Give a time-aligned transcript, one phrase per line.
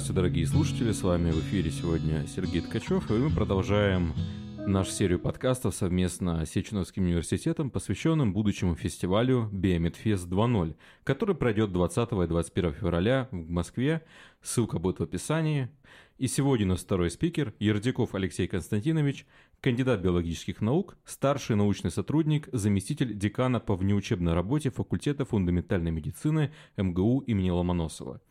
[0.00, 4.14] Здравствуйте, дорогие слушатели, с вами в эфире сегодня Сергей Ткачев, и мы продолжаем
[4.56, 10.74] нашу серию подкастов совместно с Сеченовским университетом, посвященным будущему фестивалю Биомедфест 2.0,
[11.04, 14.02] который пройдет 20 и 21 февраля в Москве.
[14.40, 15.68] Ссылка будет в описании.
[16.16, 19.26] И сегодня у нас второй спикер Ердяков Алексей Константинович,
[19.60, 27.18] кандидат биологических наук, старший научный сотрудник, заместитель декана по внеучебной работе факультета фундаментальной медицины МГУ
[27.26, 28.22] имени Ломоносова.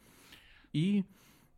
[0.73, 1.05] И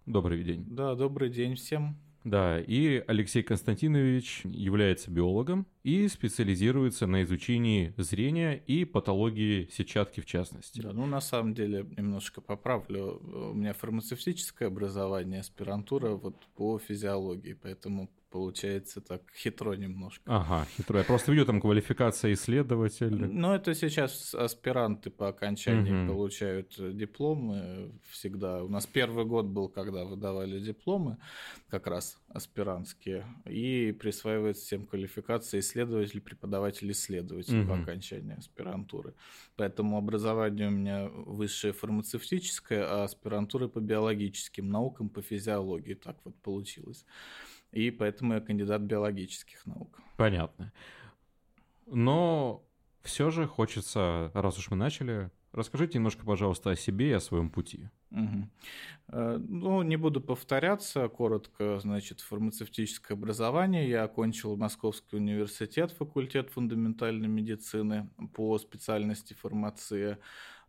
[0.05, 0.65] добрый день.
[0.69, 1.97] Да, добрый день всем.
[2.23, 10.27] Да, и Алексей Константинович является биологом и специализируется на изучении зрения и патологии сетчатки в
[10.27, 10.81] частности.
[10.81, 13.19] Да, ну на самом деле немножко поправлю.
[13.23, 20.23] У меня фармацевтическое образование, аспирантура вот по физиологии, поэтому получается так хитро немножко.
[20.25, 20.99] Ага, хитро.
[20.99, 23.27] Я просто видел там квалификация исследователя.
[23.27, 26.13] Ну, это сейчас аспиранты по окончании угу.
[26.13, 28.63] получают дипломы всегда.
[28.63, 31.17] У нас первый год был, когда выдавали дипломы,
[31.69, 37.69] как раз аспирантские, и присваивается всем квалификация исследователь, преподаватель, исследователь угу.
[37.69, 39.13] по окончании аспирантуры.
[39.57, 45.95] Поэтому образование у меня высшее фармацевтическое, а аспирантура по биологическим наукам, по физиологии.
[45.95, 47.05] Так вот получилось
[47.71, 49.99] и поэтому я кандидат биологических наук.
[50.17, 50.71] Понятно.
[51.85, 52.63] Но
[53.01, 57.49] все же хочется, раз уж мы начали, расскажите немножко, пожалуйста, о себе и о своем
[57.49, 57.89] пути.
[58.11, 58.49] Угу.
[59.09, 63.89] Ну, не буду повторяться, коротко, значит, фармацевтическое образование.
[63.89, 70.19] Я окончил Московский университет, факультет фундаментальной медицины по специальности фармация.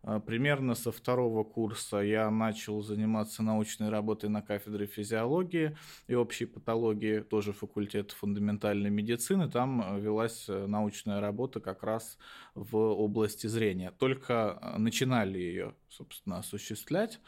[0.03, 6.45] А, примерно со второго курса я начал заниматься научной работой на кафедре физиологии и общей
[6.45, 9.49] патологии, тоже факультет фундаментальной медицины.
[9.49, 12.17] Там а, велась э, научная работа как раз
[12.53, 13.91] в области зрения.
[13.91, 17.19] Только а, начинали ее, собственно, осуществлять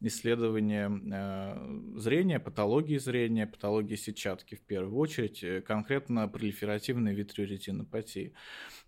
[0.00, 8.32] исследование э, зрения, патологии зрения, патологии сетчатки в первую очередь, э, конкретно пролиферативной витриоретинопатии.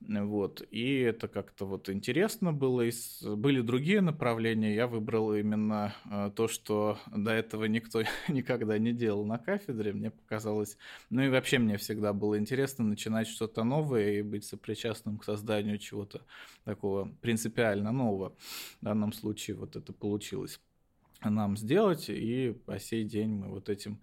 [0.01, 0.63] Вот.
[0.71, 2.85] И это как-то вот интересно было,
[3.23, 9.25] были другие направления, я выбрал именно э, то, что до этого никто никогда не делал
[9.25, 10.77] на кафедре, мне показалось,
[11.11, 15.79] ну и вообще мне всегда было интересно начинать что-то новое и быть сопричастным к созданию
[15.79, 16.23] чего-то
[16.65, 18.35] такого принципиально нового.
[18.81, 20.61] В данном случае вот это получилось
[21.23, 24.01] нам сделать, и по сей день мы вот этим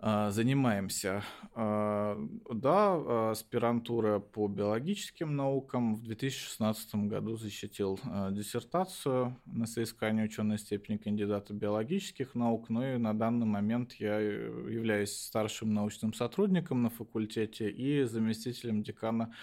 [0.00, 1.24] занимаемся.
[1.54, 2.16] А,
[2.48, 5.96] да, аспирантура по биологическим наукам.
[5.96, 12.68] В 2016 году защитил а, диссертацию на соискание ученой степени кандидата биологических наук.
[12.68, 19.34] Ну и на данный момент я являюсь старшим научным сотрудником на факультете и заместителем декана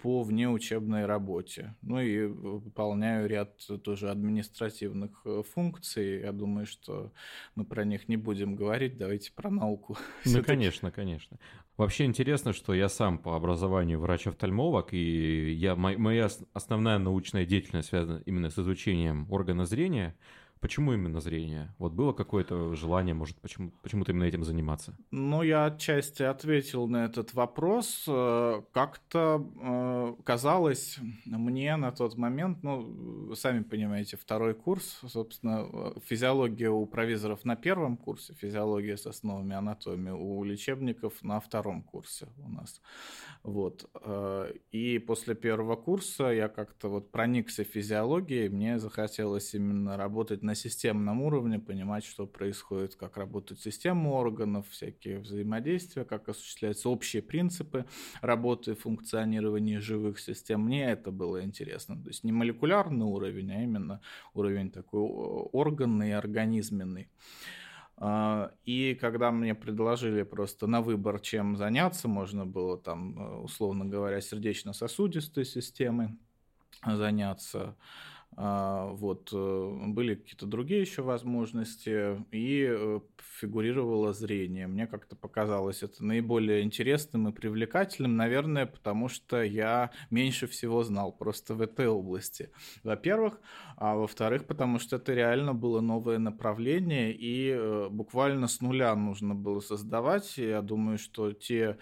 [0.00, 1.74] по внеучебной работе.
[1.82, 6.20] Ну и выполняю ряд тоже административных э, функций.
[6.20, 7.12] Я думаю, что
[7.54, 8.96] мы про них не будем говорить.
[8.96, 9.98] Давайте про науку науку.
[10.24, 11.38] Ну, конечно, конечно.
[11.76, 18.22] Вообще интересно, что я сам по образованию врач-офтальмолог, и я, моя основная научная деятельность связана
[18.26, 20.16] именно с изучением органа зрения.
[20.60, 21.74] Почему именно зрение?
[21.78, 24.94] Вот было какое-то желание, может, почему, почему-то именно этим заниматься?
[25.10, 28.04] Ну, я отчасти ответил на этот вопрос.
[28.06, 36.68] Э, как-то э, казалось мне на тот момент, ну, сами понимаете, второй курс, собственно, физиология
[36.68, 42.50] у провизоров на первом курсе, физиология с основами анатомии, у лечебников на втором курсе у
[42.50, 42.82] нас.
[43.42, 43.88] Вот.
[44.02, 50.49] Э, и после первого курса я как-то вот проникся физиологией, мне захотелось именно работать на
[50.54, 57.86] системном уровне, понимать, что происходит, как работают системы органов, всякие взаимодействия, как осуществляются общие принципы
[58.20, 60.62] работы и функционирования живых систем.
[60.62, 62.00] Мне это было интересно.
[62.02, 64.00] То есть не молекулярный уровень, а именно
[64.34, 67.08] уровень такой органный, организменный.
[68.02, 74.20] А, и когда мне предложили просто на выбор, чем заняться, можно было там, условно говоря,
[74.22, 76.16] сердечно-сосудистой системой
[76.84, 77.76] заняться,
[78.42, 83.00] вот, э, были какие-то другие еще возможности, и э,
[83.38, 84.66] фигурировало зрение.
[84.66, 91.12] Мне как-то показалось это наиболее интересным и привлекательным, наверное, потому что я меньше всего знал
[91.12, 92.50] просто в этой области.
[92.82, 93.40] Во-первых,
[93.76, 99.34] а во-вторых, потому что это реально было новое направление, и э, буквально с нуля нужно
[99.34, 100.38] было создавать.
[100.38, 101.76] Я думаю, что те,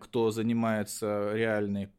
[0.00, 1.90] кто занимается реальной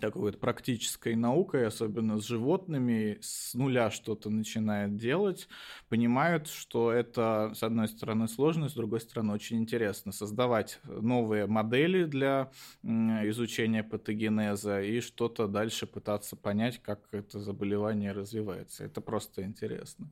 [0.00, 5.48] такой вот практической наукой, особенно с животными, с нуля что-то начинает делать,
[5.88, 12.04] понимают, что это, с одной стороны, сложно, с другой стороны, очень интересно создавать новые модели
[12.04, 12.50] для
[12.82, 18.84] изучения патогенеза и что-то дальше пытаться понять, как это заболевание развивается.
[18.84, 20.10] Это просто интересно.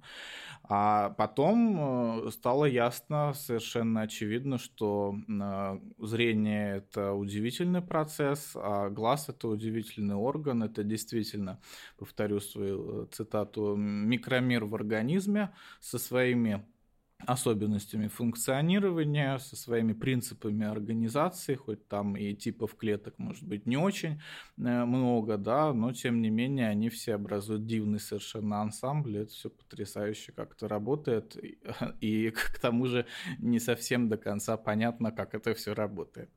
[0.69, 9.29] А потом э, стало ясно, совершенно очевидно, что э, зрение– это удивительный процесс, а глаз–
[9.29, 10.63] это удивительный удивительный орган.
[10.63, 11.61] Это действительно,
[11.99, 16.65] повторю свою э, цитату, микромир в организме со своими
[17.19, 24.21] особенностями функционирования, со своими принципами организации, хоть там и типов клеток может быть не очень
[24.59, 29.51] э, много, да, но тем не менее они все образуют дивный совершенно ансамбль, это все
[29.51, 31.37] потрясающе как-то работает,
[32.01, 33.07] и к тому же
[33.39, 36.31] не совсем до конца понятно, как это все работает.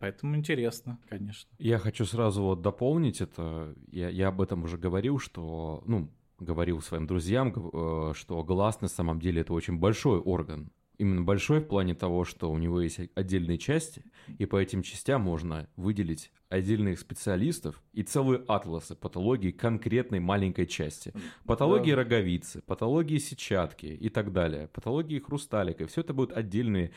[0.00, 1.48] Поэтому интересно, конечно.
[1.58, 6.10] Я хочу сразу вот дополнить это, я, я об этом уже говорил, что, ну,
[6.44, 10.70] говорил своим друзьям, э, что глаз на самом деле это очень большой орган.
[10.96, 14.04] Именно большой в плане того, что у него есть отдельные части,
[14.38, 21.12] и по этим частям можно выделить отдельных специалистов и целые атласы патологии конкретной маленькой части.
[21.46, 21.96] Патологии да.
[21.96, 25.88] роговицы, патологии сетчатки и так далее, патологии хрусталика.
[25.88, 26.92] Все это будут отдельные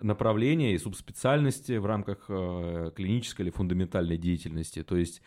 [0.00, 4.82] направления и субспециальности в рамках э, клинической или фундаментальной деятельности.
[4.82, 5.22] То есть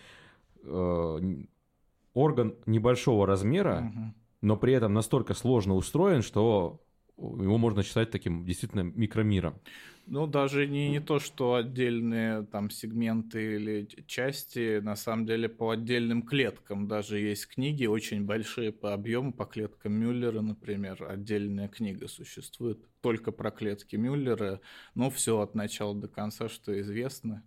[0.63, 1.19] э,
[2.13, 4.13] орган небольшого размера, угу.
[4.41, 6.81] но при этом настолько сложно устроен, что
[7.17, 9.55] его можно считать таким действительно микромиром.
[10.07, 15.69] Ну, даже не, не то, что отдельные там сегменты или части, на самом деле по
[15.69, 16.87] отдельным клеткам.
[16.87, 23.31] Даже есть книги очень большие по объему, по клеткам Мюллера, например, отдельная книга существует только
[23.31, 24.59] про клетки Мюллера,
[24.95, 27.43] но все от начала до конца, что известно.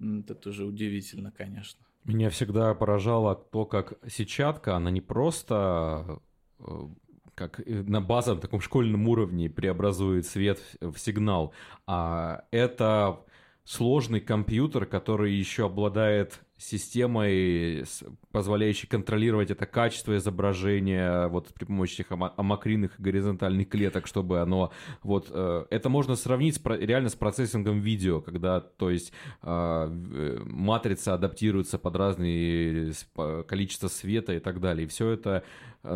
[0.00, 1.85] Это тоже удивительно, конечно.
[2.06, 6.20] Меня всегда поражало то, как сетчатка, она не просто
[6.60, 6.64] э,
[7.34, 11.52] как на базовом таком школьном уровне преобразует свет в сигнал,
[11.84, 13.20] а это
[13.64, 17.84] сложный компьютер, который еще обладает системой,
[18.32, 24.72] позволяющей контролировать это качество изображения вот при помощи этих амакринных и горизонтальных клеток, чтобы оно
[25.02, 29.12] вот э, это можно сравнить с, реально с процессингом видео, когда то есть
[29.42, 32.92] а, э, матрица адаптируется под разные
[33.46, 35.44] количество света и так далее, и все это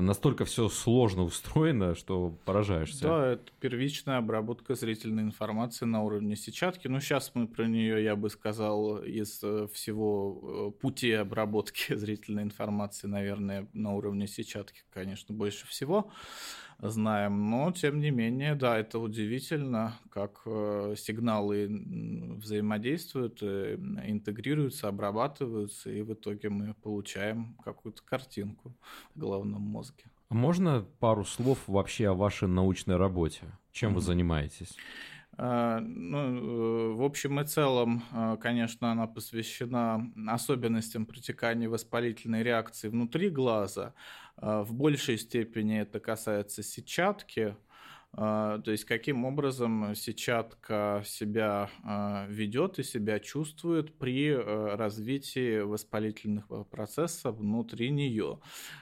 [0.01, 3.03] настолько все сложно устроено, что поражаешься.
[3.03, 6.89] Да, это первичная обработка зрительной информации на уровне сетчатки.
[6.89, 12.45] Ну, сейчас мы про нее, я бы сказал, из э, всего э, пути обработки зрительной
[12.45, 16.11] информации, наверное, на уровне сетчатки, конечно, больше всего
[16.83, 17.51] знаем.
[17.51, 21.69] Но, тем не менее, да, это удивительно, как э, сигналы
[22.37, 28.75] взаимодействуют, э, интегрируются, обрабатываются, и в итоге мы получаем какую-то картинку
[29.15, 30.05] в головном мозге.
[30.31, 33.43] Можно пару слов вообще о вашей научной работе?
[33.73, 33.95] Чем mm-hmm.
[33.95, 34.77] вы занимаетесь?
[35.43, 38.03] А, ну, э, в общем и целом,
[38.43, 43.95] конечно, она посвящена особенностям протекания воспалительной реакции внутри глаза,
[44.37, 47.57] в большей степени это касается сетчатки,
[48.13, 51.71] то есть каким образом сетчатка себя
[52.29, 58.41] ведет и себя чувствует при развитии воспалительных процессов внутри нее.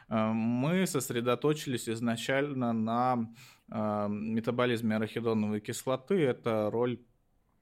[0.09, 3.29] Мы сосредоточились изначально на
[3.71, 6.15] метаболизме арахидоновой кислоты.
[6.15, 6.99] Это роль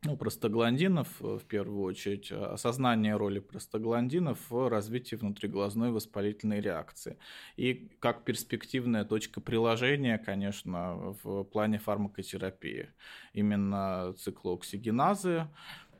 [0.07, 7.19] ну, простагландинов, э, в первую очередь, э, осознание роли простагландинов в развитии внутриглазной воспалительной реакции.
[7.57, 12.89] И как перспективная точка приложения, конечно, в плане фармакотерапии.
[13.33, 15.49] Именно циклооксигеназы,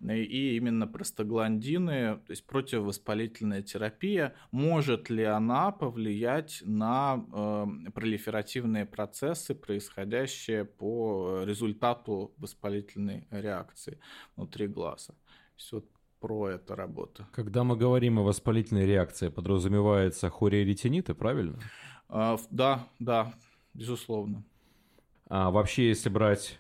[0.01, 9.55] и именно простагландины, то есть противовоспалительная терапия, может ли она повлиять на э, пролиферативные процессы,
[9.55, 13.99] происходящие по результату воспалительной реакции
[14.37, 15.15] внутри глаза.
[15.57, 15.87] Есть вот
[16.21, 17.27] про это работа.
[17.33, 21.59] Когда мы говорим о воспалительной реакции, подразумевается хориоретиниты, правильно?
[22.09, 23.35] А, да, да,
[23.75, 24.45] безусловно.
[25.29, 26.59] А вообще, если брать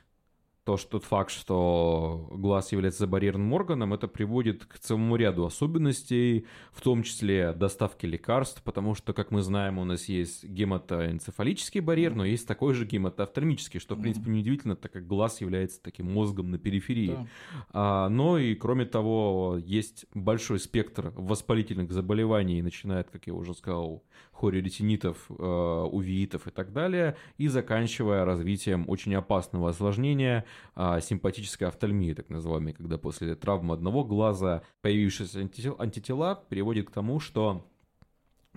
[0.66, 6.44] то, что тот факт, что глаз является барьерным органом, это приводит к целому ряду особенностей,
[6.72, 12.16] в том числе доставки лекарств, потому что, как мы знаем, у нас есть гематоэнцефалический барьер,
[12.16, 16.50] но есть такой же гематоофтальмический, что, в принципе, неудивительно, так как глаз является таким мозгом
[16.50, 17.14] на периферии.
[17.14, 17.26] Да.
[17.70, 24.02] А, но и, кроме того, есть большой спектр воспалительных заболеваний, начиная, как я уже сказал,
[24.32, 30.44] хориоретинитов, э, увеитов и так далее, и заканчивая развитием очень опасного осложнения–
[30.74, 35.40] а, симпатической офтальмии, так называемой, когда после травмы одного глаза появившиеся
[35.78, 37.66] антитела приводит к тому, что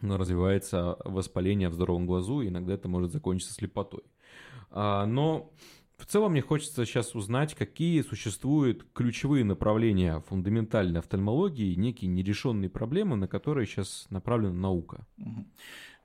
[0.02, 4.04] развивается воспаление в здоровом глазу, и иногда это может закончиться слепотой.
[4.72, 5.52] А, но
[6.00, 13.18] в целом мне хочется сейчас узнать, какие существуют ключевые направления фундаментальной офтальмологии, некие нерешенные проблемы,
[13.18, 15.06] на которые сейчас направлена наука.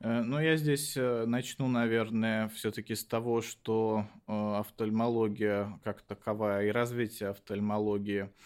[0.00, 6.70] Ну, я здесь э, начну, наверное, все-таки с того, что э, офтальмология как таковая и
[6.70, 8.28] развитие офтальмологии–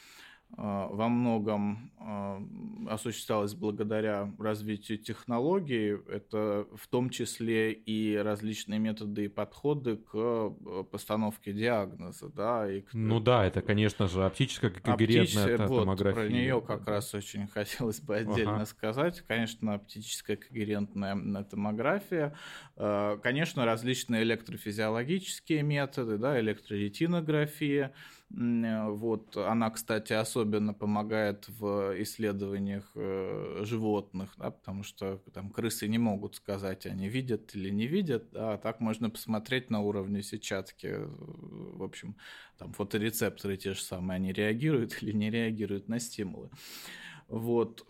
[0.56, 2.42] во многом а,
[2.88, 5.98] осуществлялось благодаря развитию технологий.
[6.08, 12.30] Это в том числе и различные методы и подходы к э, постановке диагноза.
[12.30, 12.94] Да, и к...
[12.94, 15.68] Ну да, это, конечно же, оптическая когерентная Оптич...
[15.68, 16.20] томография.
[16.20, 18.66] Вот, про нее как раз очень хотелось бы отдельно ага.
[18.66, 19.22] сказать.
[19.28, 22.34] Конечно, оптическая когерентная томография.
[22.74, 27.92] Конечно, различные электрофизиологические методы, да, электроретинография.
[28.30, 29.36] Э, вот.
[29.36, 36.36] Она, кстати, особенно помогает в исследованиях э, животных, да, потому что там крысы не могут
[36.36, 40.96] сказать, они видят или не видят, да, а так можно посмотреть на уровне сетчатки.
[40.98, 42.16] В общем,
[42.58, 46.50] там фоторецепторы те же самые, они реагируют или не реагируют на стимулы.
[47.28, 47.86] Вот.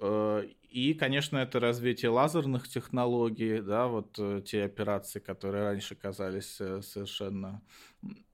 [0.68, 7.62] Э, и, конечно, это развитие лазерных технологий, да, вот те операции, которые раньше казались совершенно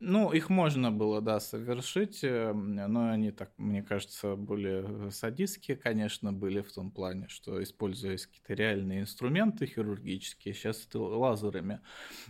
[0.00, 6.32] ну, их можно было, да, совершить, э, но они так, мне кажется, более садистские, конечно,
[6.32, 11.80] были в том плане, что используясь какие-то реальные инструменты хирургические, сейчас это лазерами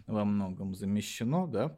[0.06, 1.76] во многом замещено, да,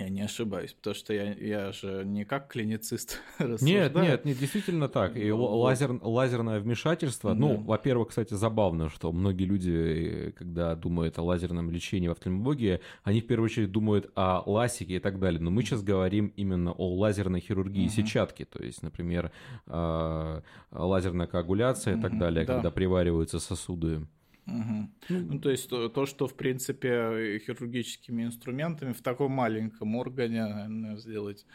[0.00, 3.18] я не ошибаюсь, потому что я, я же не как клиницист.
[3.38, 5.16] Нет, нет, нет, действительно так.
[5.16, 7.54] И ну, лазер, лазерное вмешательство, ну, да.
[7.54, 13.20] ну, во-первых, кстати, забавно, что многие люди, когда думают о лазерном лечении в офтальмологии, они
[13.20, 15.40] в первую очередь думают о ласике и так далее.
[15.40, 17.92] Но мы сейчас говорим именно о лазерной хирургии угу.
[17.92, 19.32] сетчатки, то есть, например,
[19.66, 20.42] а,
[20.72, 22.54] лазерная коагуляция и так далее, да.
[22.54, 24.06] когда привариваются сосуды.
[24.46, 24.88] Угу.
[25.08, 30.96] Ну, то есть то, то, что, в принципе, хирургическими инструментами в таком маленьком органе наверное,
[30.96, 31.46] сделать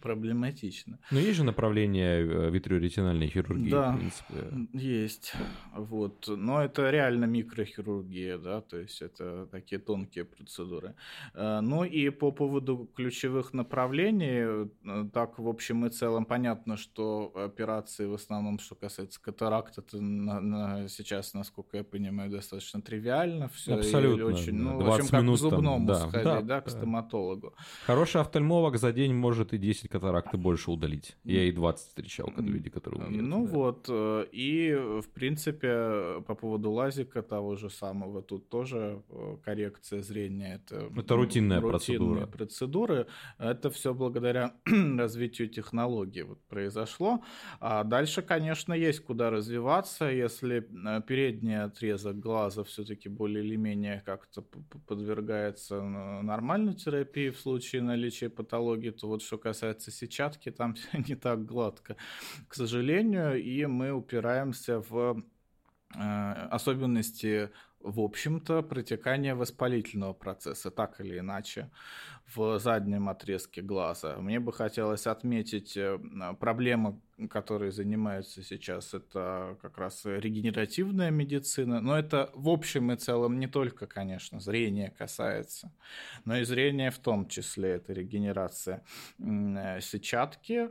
[0.00, 0.98] проблематично.
[1.10, 4.68] Но есть же направление э, витриоретинальной хирургии, да, в принципе.
[4.72, 5.32] есть.
[5.74, 6.28] Вот.
[6.28, 10.94] Но это реально микрохирургия, да, то есть это такие тонкие процедуры.
[11.34, 17.32] Э, ну и по поводу ключевых направлений, э, так в общем и целом понятно, что
[17.34, 23.48] операции в основном, что касается катаракт, это на, на, сейчас, насколько я понимаю, достаточно тривиально
[23.48, 23.74] все.
[23.74, 24.26] Абсолютно.
[24.26, 27.54] очень, ну, 20 в общем, как минут к зубному там, сходить, да, да, к стоматологу.
[27.86, 31.16] Хороший офтальмолог за день может и 10 10 катаракт и больше удалить.
[31.24, 33.26] Я и 20 встречал, люди, которые умеют.
[33.26, 33.52] Ну да.
[33.52, 40.02] вот, э, и в принципе по поводу лазика того же самого, тут тоже э, коррекция
[40.02, 40.54] зрения.
[40.54, 42.26] Это, это рутинная процедура.
[42.26, 43.06] процедуры.
[43.38, 44.54] Это все благодаря
[44.98, 47.20] развитию технологий вот произошло.
[47.60, 54.02] А дальше, конечно, есть куда развиваться, если э, передний отрезок глаза все-таки более или менее
[54.04, 54.42] как-то
[54.86, 60.74] подвергается нормальной терапии в случае наличия патологии, то вот что касается касается сетчатки, там
[61.08, 61.96] не так гладко,
[62.48, 65.22] к сожалению, и мы упираемся в
[65.94, 71.70] э, особенности в общем-то, протекания воспалительного процесса, так или иначе,
[72.34, 74.16] в заднем отрезке глаза.
[74.18, 75.98] Мне бы хотелось отметить э,
[76.38, 83.40] проблемы, которые занимаются сейчас, это как раз регенеративная медицина, но это в общем и целом
[83.40, 85.72] не только, конечно, зрение касается,
[86.24, 88.84] но и зрение в том числе, это регенерация
[89.18, 90.68] э, сетчатки,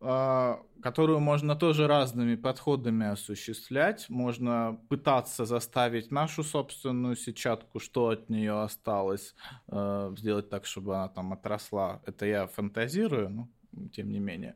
[0.00, 4.08] а, которую можно тоже разными подходами осуществлять.
[4.08, 9.34] Можно пытаться заставить нашу собственную сетчатку, что от нее осталось,
[9.68, 12.02] э, сделать так, чтобы она там отросла.
[12.06, 13.48] Это я фантазирую, ну,
[13.92, 14.54] тем не менее,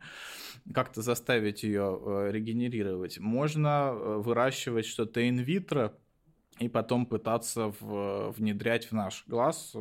[0.74, 3.18] как-то заставить ее э, регенерировать.
[3.18, 5.94] Можно э, выращивать что-то инвитро,
[6.60, 9.74] и потом пытаться в, внедрять в наш глаз,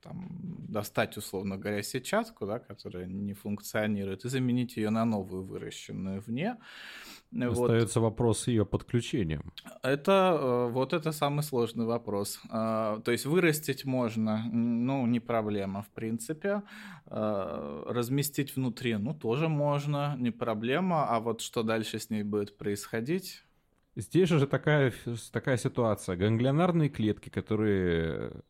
[0.00, 0.28] там,
[0.68, 6.56] достать, условно говоря, сетчатку, да, которая не функционирует, и заменить ее на новую, выращенную вне.
[7.42, 8.10] Остается вот.
[8.10, 9.52] вопрос с ее подключением.
[9.82, 12.40] Это э, вот это самый сложный вопрос.
[12.50, 16.62] А, то есть вырастить можно, ну, не проблема, в принципе.
[17.06, 21.08] А, разместить внутри, ну, тоже можно, не проблема.
[21.08, 23.42] А вот что дальше с ней будет происходить,
[23.96, 24.92] Здесь же такая,
[25.30, 26.16] такая ситуация.
[26.16, 28.42] Ганглионарные клетки, которые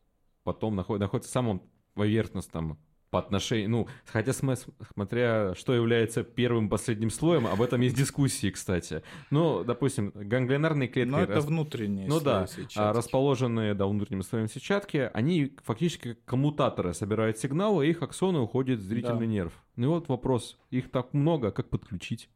[0.43, 1.61] потом находят, находятся в самом
[1.93, 2.79] поверхностном
[3.15, 9.03] по отношению, ну, хотя смотря что является первым последним слоем, об этом есть дискуссии, кстати.
[9.31, 11.09] Ну, допустим, ганглионарные клетки...
[11.09, 11.45] Но это рас...
[11.45, 12.77] внутренние Ну да, сетчатки.
[12.77, 18.39] А расположенные, да, внутренним слоем сетчатки, они фактически как коммутаторы собирают сигналы, и их аксоны
[18.39, 19.31] уходят в зрительный да.
[19.31, 19.53] нерв.
[19.77, 22.27] Ну и вот вопрос, их так много, как подключить?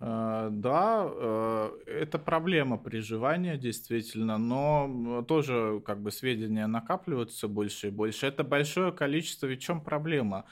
[0.00, 7.90] Э, да, э, это проблема приживания, действительно, но тоже как бы сведения накапливаются больше и
[7.90, 8.26] больше.
[8.26, 10.46] Это большое количество, ведь в чем проблема?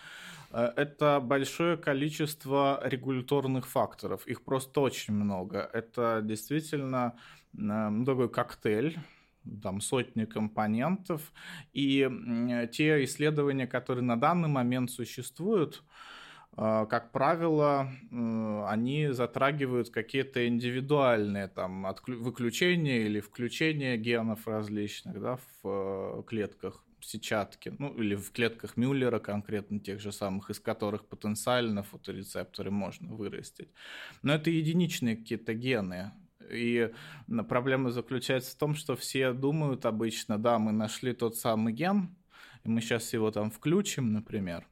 [0.51, 5.71] Э, это большое количество регуляторных факторов, их просто очень много.
[5.73, 7.15] Это действительно
[7.57, 8.99] такой коктейль,
[9.63, 11.33] там сотни компонентов,
[11.73, 12.07] и
[12.71, 15.83] те исследования, которые на данный момент существуют,
[16.59, 26.23] как правило, они затрагивают какие-то индивидуальные там выключения или включения генов различных да, в э,
[26.27, 32.73] клетках сетчатки, ну или в клетках Мюллера конкретно тех же самых, из которых потенциально фоторецепторы
[32.73, 33.69] можно вырастить.
[34.23, 36.11] Но это единичные какие-то гены,
[36.51, 36.93] и
[37.49, 42.17] проблема заключается в том, что все думают обычно, да, мы нашли тот самый ген,
[42.65, 44.67] и мы сейчас его там включим, например,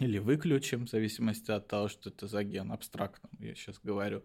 [0.00, 4.22] или выключим, в зависимости от того, что это за ген, абстрактно я сейчас говорю.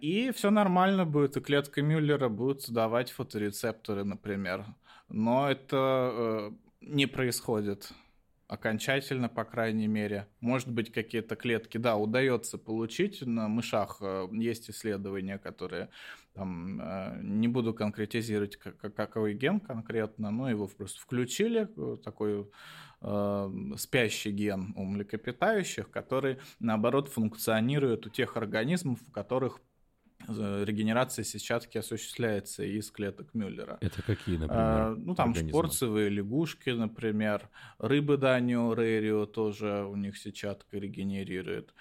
[0.00, 4.64] И все нормально будет, и клетка Мюллера будет создавать фоторецепторы, например.
[5.08, 7.92] Но это э, не происходит
[8.48, 10.28] окончательно, по крайней мере.
[10.40, 13.22] Может быть, какие-то клетки, да, удается получить.
[13.22, 15.90] На мышах э, есть исследования, которые
[16.34, 21.68] там, э, не буду конкретизировать, какой ген конкретно, но его просто включили,
[22.04, 22.48] такой
[23.00, 29.60] э, спящий ген у млекопитающих, который, наоборот, функционирует у тех организмов, у которых
[30.28, 33.78] регенерация сетчатки осуществляется из клеток Мюллера.
[33.80, 34.50] Это какие, например?
[34.50, 35.50] А, ну, там организмы?
[35.50, 41.72] шпорцевые лягушки, например, рыбы Данио, Рерио тоже у них сетчатка регенерирует.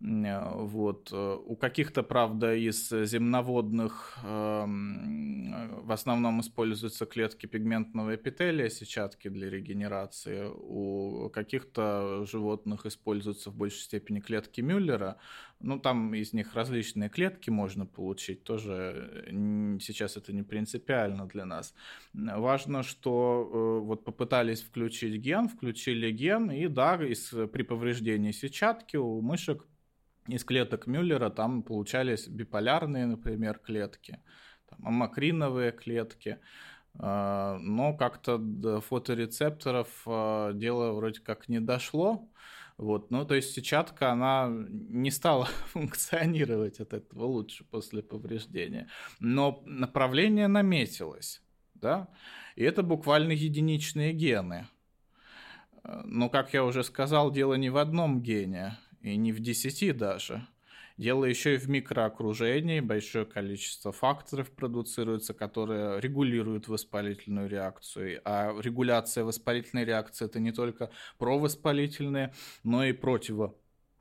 [0.00, 1.10] Э, вот.
[1.12, 9.48] Э, у каких-то, правда, из земноводных эм, в основном используются клетки пигментного эпителия, сетчатки для
[9.48, 10.48] регенерации.
[10.52, 15.16] У каких-то животных используются в большей степени клетки Мюллера.
[15.60, 18.44] Ну, там из них различные клетки можно получить.
[18.44, 21.74] Тоже э, сейчас это не принципиально для нас.
[22.12, 29.20] Важно, что вот попытались включить ген, включили ген, и да, из, при повреждении сетчатки у
[29.22, 29.66] мышек
[30.28, 34.20] из клеток Мюллера там получались биполярные, например, клетки,
[34.68, 36.38] там, амакриновые клетки,
[36.98, 42.28] а, но как-то до фоторецепторов а, дело вроде как не дошло.
[42.78, 48.88] Вот, ну, то есть сетчатка, она не стала функционировать от этого лучше после повреждения.
[49.18, 51.42] Но направление наметилось,
[51.74, 52.08] да,
[52.54, 54.68] и это буквально единичные гены.
[56.04, 60.46] Но, как я уже сказал, дело не в одном гене и не в 10 даже.
[60.96, 68.22] Дело еще и в микроокружении, большое количество факторов продуцируется, которые регулируют воспалительную реакцию.
[68.24, 72.32] А регуляция воспалительной реакции это не только провоспалительные,
[72.64, 73.54] но и противо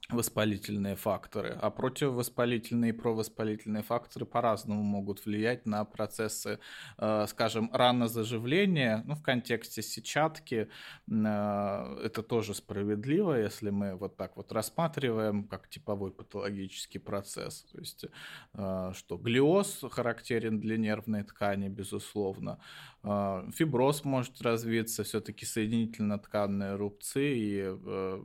[0.10, 6.60] воспалительные факторы, а противовоспалительные и провоспалительные факторы по-разному могут влиять на процессы,
[6.98, 9.04] э, скажем, ранозаживления.
[9.06, 10.70] Ну, в контексте сетчатки
[11.10, 17.64] э, это тоже справедливо, если мы вот так вот рассматриваем как типовой патологический процесс.
[17.72, 18.06] То есть,
[18.54, 22.60] э, что глиоз характерен для нервной ткани, безусловно,
[23.06, 27.36] фиброз может развиться, все-таки соединительно-тканные рубцы.
[27.38, 28.20] И, э,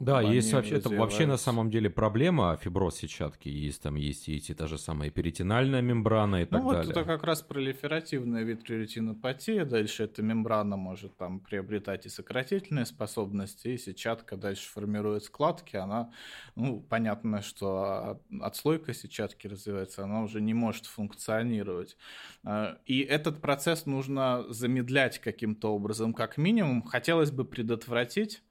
[0.00, 3.48] да, есть вообще, это вообще на самом деле проблема фиброз сетчатки.
[3.48, 6.92] Есть там есть и эти та же самая перитональная мембрана и ну, так вот далее.
[6.92, 9.66] это как раз пролиферативная витреотинопатия.
[9.66, 15.76] Дальше эта мембрана может там приобретать и сократительные способности, и сетчатка дальше формирует складки.
[15.76, 16.10] Она,
[16.56, 21.98] ну, понятно, что отслойка сетчатки развивается, она уже не может функционировать.
[22.44, 26.82] А, и этот процесс нужно нужно замедлять каким-то образом, как минимум.
[26.82, 28.42] Хотелось бы предотвратить,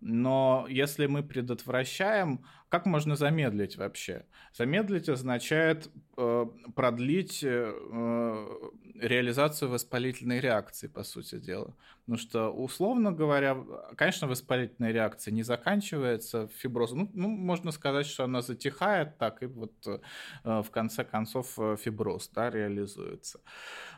[0.00, 4.24] но если мы предотвращаем, как можно замедлить вообще?
[4.52, 7.72] Замедлить означает э, продлить э,
[8.96, 11.76] реализацию воспалительной реакции, по сути дела.
[12.04, 13.56] Потому что, условно говоря,
[13.96, 16.98] конечно, воспалительная реакция не заканчивается фиброзом.
[16.98, 20.00] Ну, ну, можно сказать, что она затихает, так и вот э,
[20.42, 23.40] в конце концов э, фиброз да, реализуется.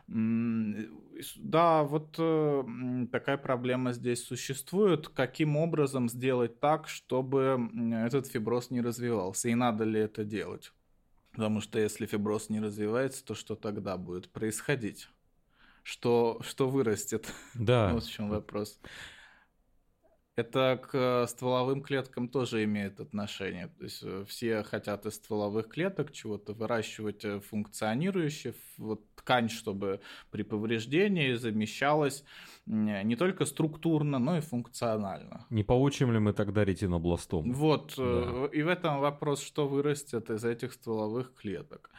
[0.07, 2.65] Да, вот э,
[3.11, 5.09] такая проблема здесь существует.
[5.09, 7.69] Каким образом сделать так, чтобы
[8.05, 9.49] этот фиброз не развивался?
[9.49, 10.73] И надо ли это делать?
[11.33, 15.09] Потому что если фиброз не развивается, то что тогда будет происходить?
[15.83, 17.33] Что, что вырастет?
[17.55, 17.93] Да.
[17.93, 18.79] вот в чем вопрос.
[20.37, 23.69] Это к стволовым клеткам тоже имеет отношение.
[23.79, 30.01] То есть э, все хотят из стволовых клеток чего-то выращивать э, функционирующее, вот ткань, чтобы
[30.31, 32.23] при повреждении замещалась
[32.67, 35.47] не только структурно, но и функционально.
[35.51, 37.53] Не получим ли мы тогда ретинобластом?
[37.53, 38.47] Вот, да.
[38.53, 41.91] и в этом вопрос, что вырастет из этих стволовых клеток.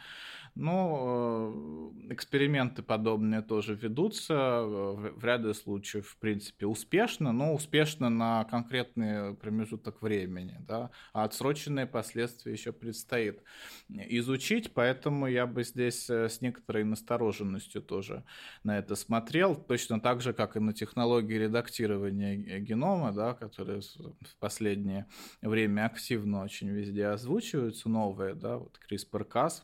[0.58, 8.08] Но э, эксперименты подобные тоже ведутся, э, в ряде случаев, в принципе, успешно, но успешно
[8.08, 13.40] на конкретный промежуток времени, да, а отсроченные последствия еще предстоит
[13.88, 18.24] изучить, поэтому я бы здесь э, с некоторой настороженностью тоже
[18.64, 24.36] на это смотрел, точно так же, как и на технологии редактирования генома, да, которые в
[24.40, 25.06] последнее
[25.40, 29.62] время активно очень везде озвучиваются, новые, да, вот CRISPR-Cas,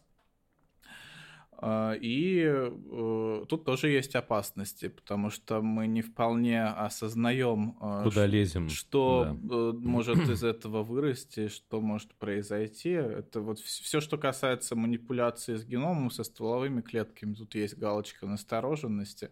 [2.00, 8.68] и э, тут тоже есть опасности, потому что мы не вполне осознаем, а, куда лезем,
[8.68, 9.56] что да.
[9.56, 12.90] Э, может из этого вырасти, что может произойти.
[12.90, 19.30] Это вот все, что касается манипуляции с геномом, со стволовыми клетками, тут есть галочка настороженности.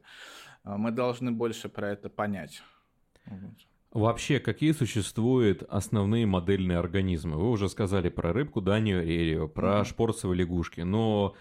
[0.64, 2.62] А, мы должны больше про это понять.
[3.92, 7.36] Вообще, какие существуют основные модельные организмы?
[7.36, 9.84] Вы уже сказали про рыбку Данию Рерию, про mm-hmm.
[9.84, 11.34] шпорцевые лягушки, но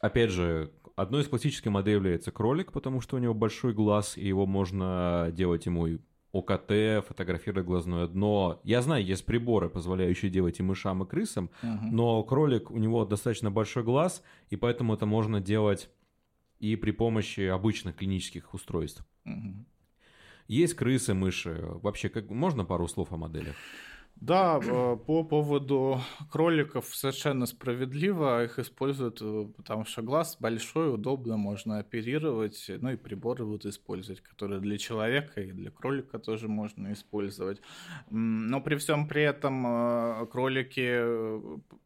[0.00, 4.26] Опять же, одной из классических моделей является кролик, потому что у него большой глаз, и
[4.26, 5.86] его можно делать ему
[6.32, 8.60] ОКТ, фотографировать глазное дно.
[8.64, 13.04] Я знаю, есть приборы, позволяющие делать и мышам, и крысам, uh но кролик, у него
[13.04, 15.90] достаточно большой глаз, и поэтому это можно делать
[16.60, 19.04] и при помощи обычных клинических устройств.
[19.26, 19.54] uh
[20.48, 21.62] Есть крысы, мыши.
[21.82, 23.56] Вообще, как можно пару слов о моделях?
[24.20, 28.44] Да, э, по поводу кроликов совершенно справедливо.
[28.44, 32.70] Их используют, э, потому что глаз большой, удобно, можно оперировать.
[32.80, 37.62] Ну и приборы будут использовать, которые для человека и для кролика тоже можно использовать.
[38.10, 41.00] Но при всем при этом э, кролики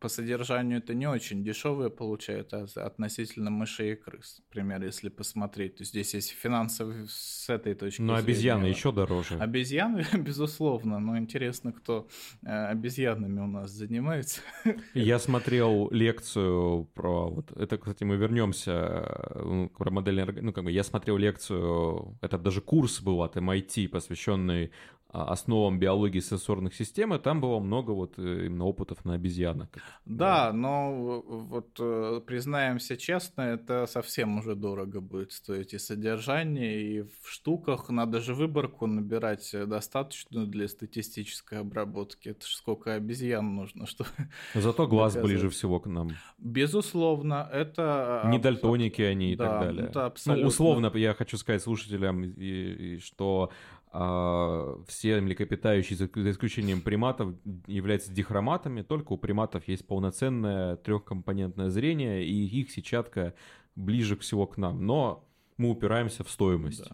[0.00, 4.42] по содержанию это не очень дешевые получаются относительно мышей и крыс.
[4.48, 8.22] Например, если посмотреть, то здесь есть финансовый с этой точки но зрения.
[8.22, 9.38] Но обезьяны еще дороже.
[9.38, 12.08] Обезьяны, безусловно, но интересно, кто
[12.42, 14.40] обезьянами у нас занимается.
[14.94, 20.72] Я смотрел лекцию про вот это, кстати, мы вернемся ну, про модельный ну как бы
[20.72, 24.70] я смотрел лекцию, это даже курс был от MIT, посвященный
[25.14, 29.68] основам биологии сенсорных систем, и там было много вот э, именно опытов на обезьянах.
[30.04, 36.82] Да, да, но вот э, признаемся честно, это совсем уже дорого будет стоить и содержание,
[36.82, 42.30] и в штуках надо же выборку набирать достаточную для статистической обработки.
[42.30, 44.10] Это же сколько обезьян нужно, чтобы...
[44.54, 45.30] Зато глаз доказать.
[45.30, 46.10] ближе всего к нам.
[46.38, 48.24] Безусловно, это...
[48.26, 49.86] Не дальтоники они и да, так далее.
[49.86, 50.42] Это абсолютно...
[50.42, 53.50] Ну, условно, я хочу сказать слушателям, и, и, что
[53.96, 57.32] а, все млекопитающие, за исключением приматов,
[57.68, 63.34] являются дихроматами, только у приматов есть полноценное трехкомпонентное зрение, и их сетчатка
[63.76, 64.84] ближе всего к нам.
[64.84, 65.24] Но
[65.58, 66.90] мы упираемся в стоимость.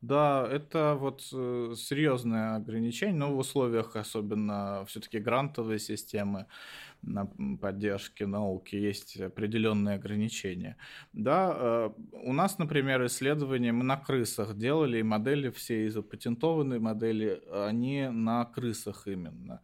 [0.00, 0.48] Да.
[0.50, 6.46] Это вот э, серьезное ограничение, но в условиях особенно все-таки грантовой системы
[7.02, 7.26] на
[7.60, 10.76] поддержке науки есть определенные ограничения.
[11.12, 17.42] Да, э, у нас, например, исследования мы на крысах делали, и модели все запатентованные модели,
[17.52, 19.60] они на крысах именно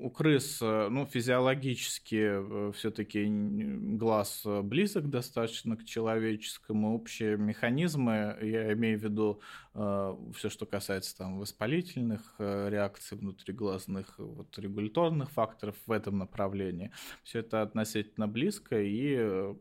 [0.00, 6.94] у крыс, э, ну, физиологически э, все-таки глаз близок достаточно к человеческому.
[6.94, 9.40] Общие механизмы, я имею в виду
[9.74, 16.90] э, все, что касается там воспалительных реакций внутриглазных, вот регуляторных факторов в этом направлении.
[17.22, 19.54] Все это относительно близко и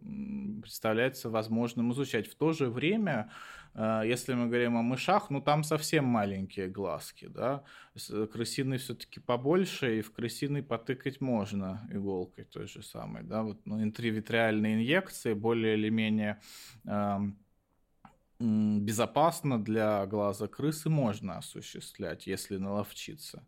[0.62, 2.28] представляется возможным изучать.
[2.28, 7.28] В то же время Э, если мы говорим о мышах, ну там совсем маленькие глазки,
[7.28, 7.64] да.
[8.32, 13.44] Крысиный все-таки побольше, и в крысиный потыкать можно иголкой той же самой, да.
[13.44, 16.42] Вот ну, интривитриальные инъекции более или менее
[16.86, 17.20] э,
[18.40, 23.46] безопасно для глаза крысы можно осуществлять, если наловчиться.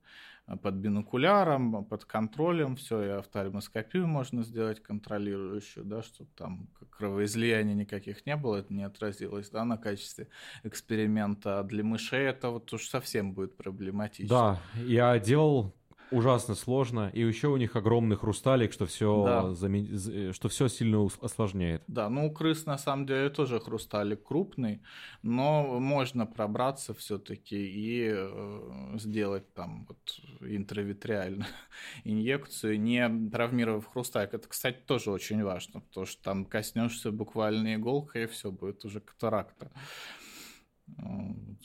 [0.52, 7.74] Э, под бинокуляром, под контролем, все, и офтальмоскопию можно сделать контролирующую, да, чтобы там кровоизлияния
[7.74, 10.28] никаких не было, это не отразилось, да, на качестве
[10.64, 11.60] эксперимента.
[11.60, 14.60] А для мышей это вот уж совсем будет проблематично.
[14.76, 15.74] Да, я делал
[16.12, 19.54] ужасно сложно, и еще у них огромный хрусталик, что все, да.
[19.54, 20.34] зам...
[20.34, 21.84] что все сильно осложняет.
[21.88, 24.82] Да, ну у крыс на самом деле тоже хрусталик крупный,
[25.24, 31.48] но можно пробраться все-таки и э, сделать там вот интравитреальную
[32.04, 34.34] инъекцию, не травмировав хрусталик.
[34.34, 39.00] Это, кстати, тоже очень важно, потому что там коснешься буквально иголкой, и все будет уже
[39.00, 39.72] катаракта.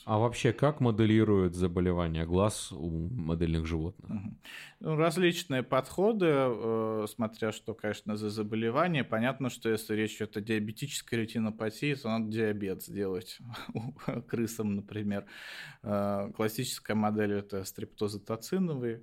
[0.05, 4.09] А вообще, как моделируют заболевания глаз у модельных животных?
[4.79, 9.03] Ну, различные подходы, э, смотря что, конечно, за заболевание.
[9.03, 13.39] Понятно, что если речь идет о диабетической ретинопатии, то надо диабет сделать
[14.27, 15.25] крысам, например.
[15.83, 19.01] Э, классическая модель– это стрептозотоциновый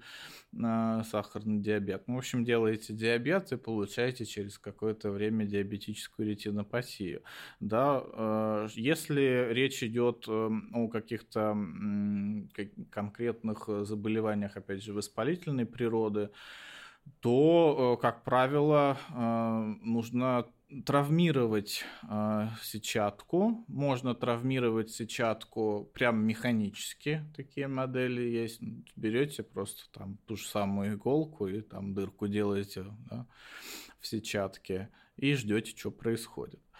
[0.52, 2.04] э, сахарный диабет.
[2.06, 7.22] Ну, в общем, делаете диабет и получаете через какое-то время диабетическую ретинопатию.
[7.60, 11.56] Да, если речь идет о каких-то
[12.90, 16.30] конкретных заболеваниях, опять же, воспалительной природы,
[17.20, 20.46] то, э, как правило, э, нужно
[20.84, 23.64] травмировать э, сетчатку.
[23.68, 27.24] Можно травмировать сетчатку прям механически.
[27.36, 28.60] Такие модели есть.
[28.96, 33.26] Берете просто там ту же самую иголку и там дырку делаете да,
[34.00, 36.60] в сетчатке и ждете, что происходит.
[36.60, 36.72] А,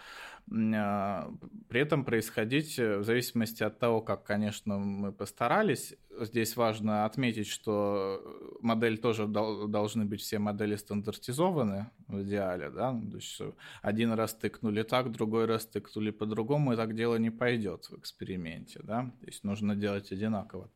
[0.47, 7.47] при этом происходить, э, в зависимости от того, как, конечно, мы постарались, здесь важно отметить,
[7.47, 8.21] что
[8.61, 13.41] модель тоже должны быть все модели стандартизованы в идеале, да, то есть
[13.81, 18.81] один раз тыкнули так, другой раз тыкнули по-другому, и так дело не пойдет в эксперименте,
[18.83, 20.69] да, то есть нужно делать одинаково.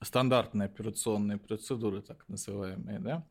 [0.00, 3.26] Стандартные операционные процедуры, так называемые, да.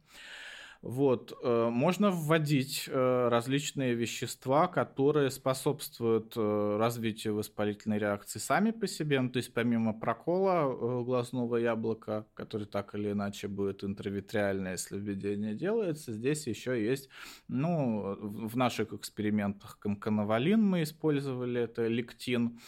[0.84, 8.86] Вот, э, можно вводить э, различные вещества, которые способствуют э, развитию воспалительной реакции сами по
[8.86, 9.22] себе.
[9.22, 15.56] Ну, то есть помимо прокола глазного яблока, который так или иначе будет интравитреально, если введение
[15.56, 17.08] делается, здесь еще есть,
[17.48, 18.18] ну,
[18.50, 22.60] в наших экспериментах конканавалин мы использовали, это лектин,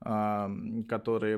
[0.00, 1.32] который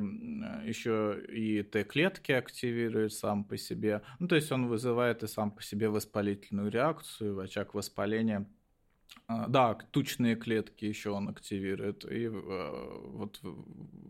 [0.66, 4.02] еще и Т-клетки активирует сам по себе.
[4.18, 8.46] Ну, то есть он вызывает и сам по себе воспалительную реакцию, очаг воспаления
[9.48, 13.40] да, тучные клетки еще он активирует, и э, вот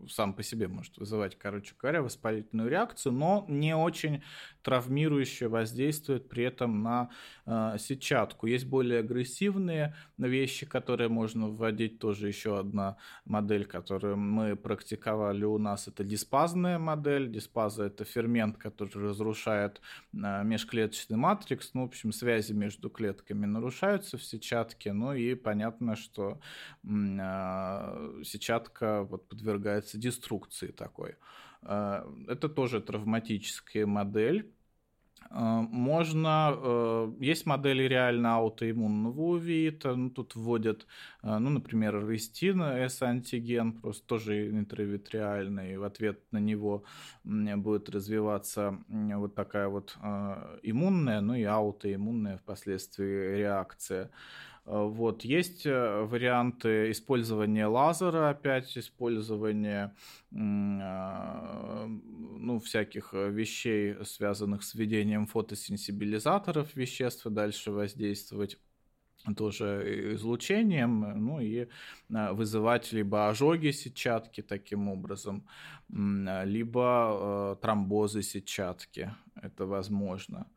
[0.09, 4.23] сам по себе может вызывать, короче говоря, воспалительную реакцию, но не очень
[4.63, 7.09] травмирующе воздействует при этом на
[7.45, 8.47] э, сетчатку.
[8.47, 11.99] Есть более агрессивные вещи, которые можно вводить.
[11.99, 17.31] Тоже еще одна модель, которую мы практиковали у нас, это диспазная модель.
[17.31, 19.81] Диспаза– это фермент, который разрушает
[20.13, 21.71] э, межклеточный матрикс.
[21.73, 26.39] Ну, в общем, связи между клетками нарушаются в сетчатке, ну и понятно, что
[26.83, 31.15] э, сетчатка вот подвергается деструкции такой.
[31.63, 34.51] Э, это тоже травматическая модель.
[35.29, 40.87] Э, можно, есть модели реально аутоиммунного увиита, ну, тут вводят,
[41.23, 46.83] ну, например, рестин, S-антиген, просто тоже интравитреальный, и в ответ на него
[47.23, 49.97] будет развиваться вот такая вот
[50.63, 54.09] иммунная, ну и аутоиммунная впоследствии реакция.
[54.65, 55.23] Э, вот.
[55.23, 59.95] Есть э, варианты использования лазера, опять использования
[60.33, 68.57] а, ну, всяких э, вещей, связанных с введением фотосенсибилизаторов веществ, и дальше воздействовать
[69.37, 71.67] тоже излучением, ну и
[72.09, 75.47] вызывать либо ожоги сетчатки таким образом,
[75.89, 80.47] либо тромбозы сетчатки, это возможно.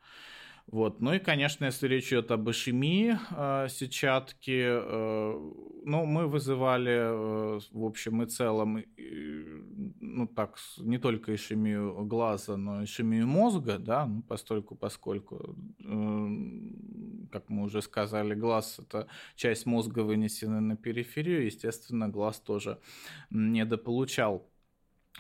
[0.67, 1.01] Вот.
[1.01, 5.53] Ну и, конечно, если речь идет об ишемии э, сетчатки, э,
[5.85, 8.83] ну, мы вызывали э, в общем и целом, э,
[10.01, 16.29] ну так, не только ишемию глаза, но и ишемию мозга, да, ну, постольку, поскольку, э,
[17.31, 22.79] как мы уже сказали, глаз– это часть мозга, вынесенная на периферию, естественно, глаз тоже
[23.31, 24.49] недополучал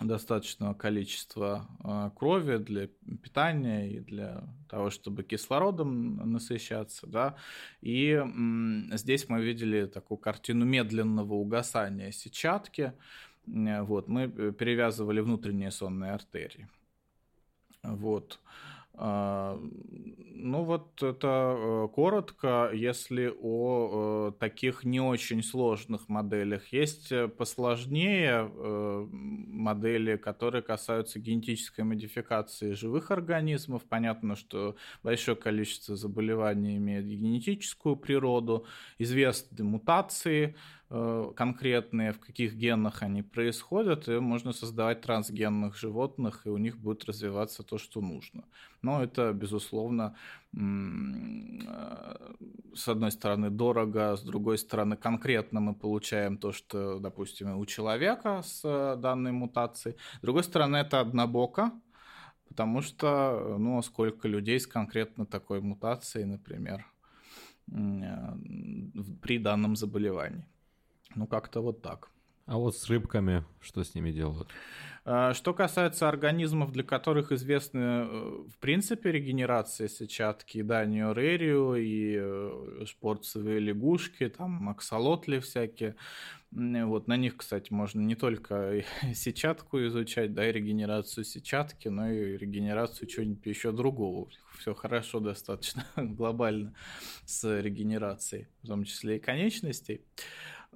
[0.00, 2.88] достаточного количества а, крови для
[3.22, 7.36] питания и для того, чтобы кислородом насыщаться, да,
[7.80, 8.20] и
[8.92, 12.92] здесь мы видели такую картину медленного угасания сетчатки,
[13.46, 16.66] вот, мы э, перевязывали внутренние сонные артерии,
[17.82, 18.40] вот,
[20.44, 26.70] ну вот это э, коротко, если о э, таких не очень сложных моделях.
[26.70, 33.84] Есть э, посложнее модели, которые касаются генетической модификации живых организмов.
[33.88, 38.66] Понятно, что большое количество заболеваний имеет генетическую природу,
[38.98, 40.56] известны мутации,
[40.88, 47.04] конкретные, в каких генах они происходят, и можно создавать трансгенных животных, и у них будет
[47.04, 48.44] развиваться то, что нужно.
[48.82, 50.14] Но это, безусловно,
[50.52, 50.58] э,
[52.74, 58.42] с одной стороны дорого, с другой стороны конкретно мы получаем то, что, допустим, у человека
[58.44, 59.96] с э, данной мутацией.
[60.18, 61.72] С другой стороны, это однобоко,
[62.48, 66.86] потому что, ну, сколько людей с конкретно такой мутацией, например,
[69.22, 70.46] при данном заболевании.
[71.14, 72.10] Ну, как-то вот так.
[72.46, 74.48] А вот с рыбками, что с ними делают?
[75.06, 78.04] А, что касается организмов, для которых известны э,
[78.48, 85.96] в принципе регенерация сетчатки, да, неорерию и э, шпорцевые лягушки, там аксолотли всякие,
[86.52, 92.36] вот на них, кстати, можно не только сетчатку изучать, да, и регенерацию сетчатки, но и
[92.36, 94.28] регенерацию чего-нибудь еще другого.
[94.58, 96.74] Все хорошо достаточно глобально
[97.24, 100.02] с регенерацией, в том числе и конечностей.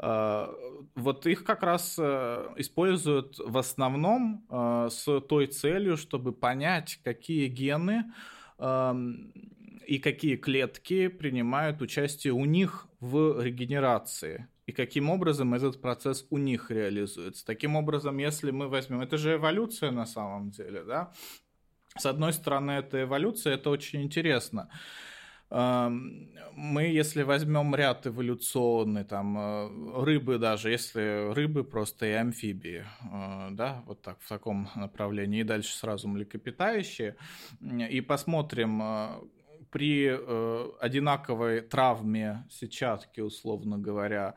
[0.00, 0.54] А,
[0.94, 7.48] вот их как раз э, используют в основном э, с той целью, чтобы понять, какие
[7.48, 8.12] гены
[9.86, 16.38] и какие клетки принимают участие у них в регенерации и каким образом этот процесс у
[16.38, 17.46] них реализуется.
[17.46, 21.12] Таким образом, если мы возьмем, это же эволюция на самом деле, да?
[21.96, 24.68] С одной стороны, это эволюция, это очень интересно
[25.50, 33.48] мы, если возьмем ряд эволюционный, там, э, рыбы даже, если рыбы просто и амфибии, э,
[33.52, 37.16] да, вот так, в таком направлении, и дальше сразу млекопитающие,
[37.90, 39.08] и посмотрим, э,
[39.70, 40.08] при
[40.80, 44.34] одинаковой травме сетчатки, условно говоря,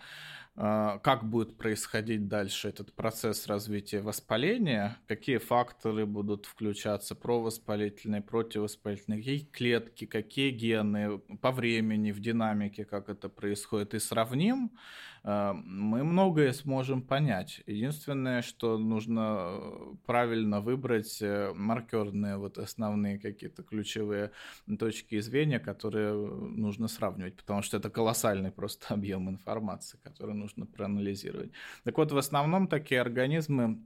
[0.56, 9.46] как будет происходить дальше этот процесс развития воспаления, какие факторы будут включаться, провоспалительные, противовоспалительные, какие
[9.46, 14.78] клетки, какие гены по времени, в динамике, как это происходит, и сравним, а,
[15.24, 17.62] мы многое сможем понять.
[17.68, 24.32] Единственное, что нужно э, правильно выбрать э, маркерные вот основные какие-то ключевые
[24.80, 30.66] точки и звенья, которые нужно сравнивать, потому что это колоссальный просто объем информации, который нужно
[30.66, 31.52] проанализировать.
[31.84, 33.78] Так вот, в основном такие организмы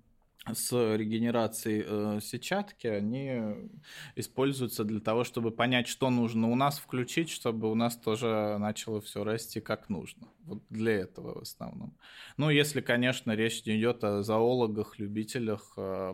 [0.53, 3.69] с регенерацией э, сетчатки, они
[4.15, 9.01] используются для того, чтобы понять, что нужно у нас включить, чтобы у нас тоже начало
[9.01, 10.27] все расти как нужно.
[10.45, 11.97] Вот для этого в основном.
[12.37, 16.13] Ну, если, конечно, речь не идет о зоологах, любителях э,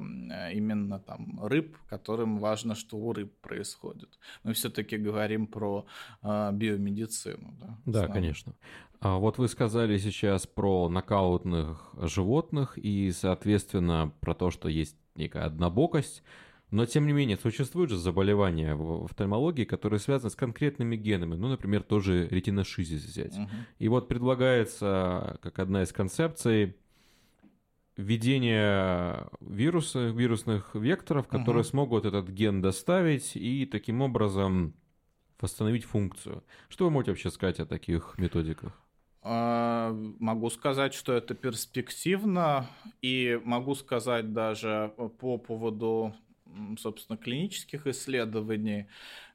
[0.54, 4.20] именно там рыб, которым важно, что у рыб происходит.
[4.44, 5.86] Мы все-таки говорим про
[6.24, 7.54] э, биомедицину.
[7.60, 8.54] Да, да конечно.
[9.02, 15.46] А вот вы сказали сейчас про нокаутных животных и, соответственно, про то, что есть некая
[15.46, 16.22] однобокость.
[16.70, 21.34] Но, тем не менее, существуют же заболевания в офтальмологии, которые связаны с конкретными генами.
[21.36, 23.36] Ну, например, тоже ретиношизис взять.
[23.36, 23.50] Угу.
[23.80, 26.78] И вот предлагается, как одна из концепций,
[27.98, 31.70] введение вируса, вирусных векторов, которые угу.
[31.70, 34.76] смогут этот ген доставить и таким образом
[35.40, 36.44] восстановить функцию.
[36.70, 38.80] Что вы можете вообще сказать о таких методиках?
[39.24, 42.68] А, могу сказать, что это перспективно,
[43.02, 46.16] и могу сказать даже по поводу,
[46.80, 48.88] собственно, клинических исследований.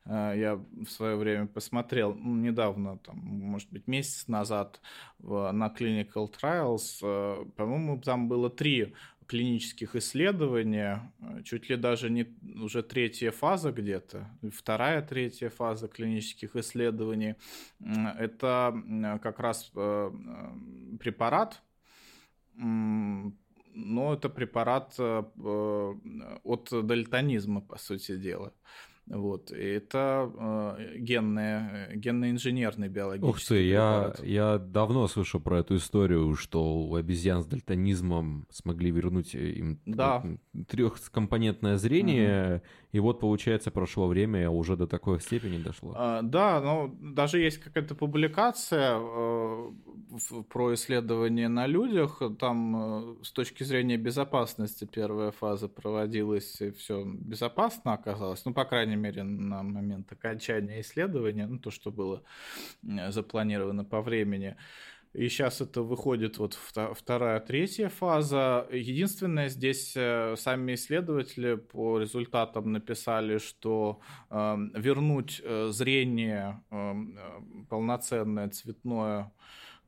[0.04, 4.80] А, я в свое время посмотрел недавно, там, может быть, месяц назад
[5.20, 6.98] на Clinical Trials.
[7.02, 8.92] А, по-моему, там было три
[9.26, 12.26] клинических исследований, э, чуть ли даже не
[12.62, 17.34] уже третья фаза где-то, вторая, третья фаза клинических исследований,
[18.18, 20.10] это как раз э,
[21.00, 21.62] препарат,
[22.54, 25.22] но это препарат э,
[26.44, 28.52] от дальтонизма, по сути дела.
[29.08, 29.52] Вот.
[29.52, 30.30] И это
[30.78, 36.94] э, генные, генно-инженерный биологический Ух ты, я, я давно слышал про эту историю, что у
[36.96, 40.24] обезьян с дальтонизмом смогли вернуть э, им да.
[40.68, 42.64] трехкомпонентное зрение, угу.
[42.92, 45.94] и вот, получается, прошло время, а уже до такой степени дошло.
[45.96, 49.70] А, да, но даже есть какая-то публикация э,
[50.48, 57.04] про исследование на людях, там э, с точки зрения безопасности первая фаза проводилась, и все
[57.04, 62.22] безопасно оказалось, ну, по крайней крайней мере, на момент окончания исследования, ну, то, что было
[63.10, 64.56] запланировано по времени.
[65.14, 66.58] И сейчас это выходит вот
[66.94, 68.66] вторая, третья фаза.
[68.70, 76.94] Единственное, здесь э, сами исследователи по результатам написали, что э, вернуть э, зрение э,
[77.70, 79.32] полноценное, цветное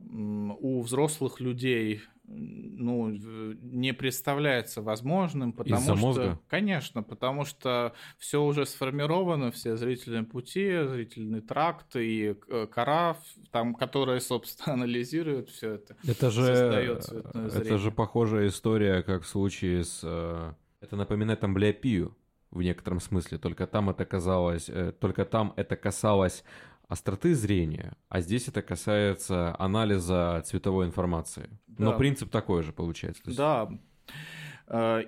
[0.00, 6.40] у взрослых людей ну, не представляется возможным, потому Из-за что, мозга?
[6.48, 13.16] конечно, потому что все уже сформировано, все зрительные пути, зрительный тракт и э, кора,
[13.50, 15.96] там, которая, собственно, анализирует все это.
[16.06, 22.16] Это же, это же похожая история, как в случае с, э, это напоминает амблиопию
[22.50, 26.44] в некотором смысле, только там это казалось, э, только там это касалось
[26.88, 31.48] остроты зрения, а здесь это касается анализа цветовой информации.
[31.66, 31.84] Да.
[31.84, 33.22] Но принцип такой же получается.
[33.36, 33.68] Да.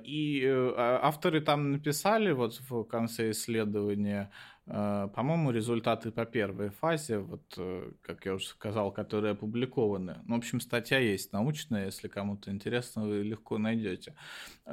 [0.05, 4.31] И а, авторы там написали вот в конце исследования, Э,
[4.67, 10.19] по-моему, результаты по первой фазе, вот, э, как я уже сказал, которые опубликованы.
[10.27, 14.15] Ну, в общем, статья есть научная, если кому-то интересно, вы легко найдете.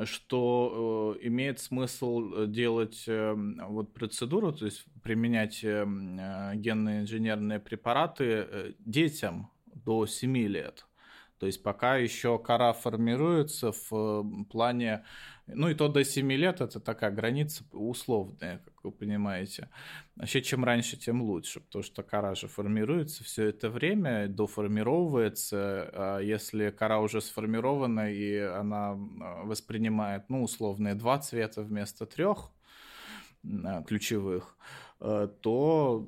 [0.03, 3.33] Что э, имеет смысл делать э,
[3.67, 10.86] вот процедуру, то есть применять э, э генные инженерные препараты э, детям до 7 лет.
[11.39, 15.03] То есть пока еще кора формируется в плане
[15.47, 19.69] ну и то до 7 лет это такая граница условная, как вы понимаете.
[20.15, 25.89] Вообще, чем раньше, тем лучше, потому что кора же формируется все это время, доформировывается.
[25.93, 32.51] А если кора уже сформирована и она а, воспринимает, ну, условные два цвета вместо трех
[33.63, 34.57] а, ключевых,
[34.99, 36.07] то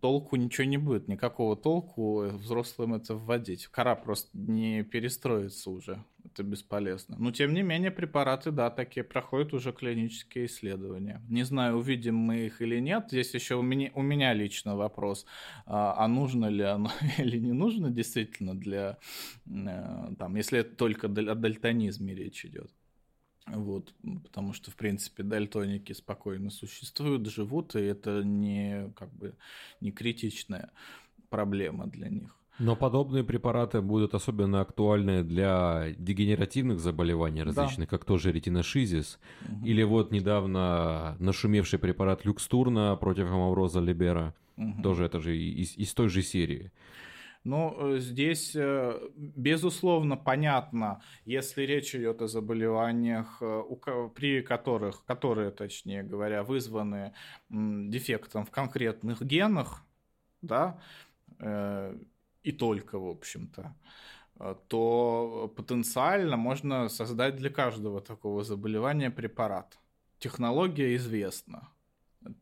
[0.00, 3.66] толку ничего не будет, никакого толку взрослым это вводить.
[3.68, 7.16] Кора просто не перестроится уже, это бесполезно.
[7.18, 11.22] Но тем не менее препараты, да, такие проходят уже клинические исследования.
[11.28, 13.06] Не знаю, увидим мы их или нет.
[13.08, 15.26] Здесь еще у меня, у меня лично вопрос,
[15.66, 18.98] а, а нужно ли оно или не нужно действительно для,
[19.46, 22.70] э, там, если это только о дальтонизме речь идет.
[23.50, 23.94] Вот,
[24.24, 29.34] потому что, в принципе, дальтоники спокойно существуют, живут, и это не, как бы,
[29.80, 30.70] не критичная
[31.30, 32.34] проблема для них.
[32.58, 37.96] Но подобные препараты будут особенно актуальны для дегенеративных заболеваний различных, да.
[37.96, 39.64] как тоже ретиношизис, угу.
[39.64, 44.82] или вот недавно нашумевший препарат люкстурна против амавроза либера, угу.
[44.82, 46.72] тоже это же из, из той же серии.
[47.48, 53.62] Ну, э, здесь, э, безусловно, понятно, если речь идет о заболеваниях, э,
[54.14, 57.14] при которых, которые, точнее говоря, вызваны
[57.48, 59.82] дефектом в конкретных генах,
[60.42, 60.78] да,
[62.42, 63.74] и только, в общем-то,
[64.68, 69.78] то потенциально можно создать для каждого такого заболевания препарат.
[70.18, 71.68] Технология известна.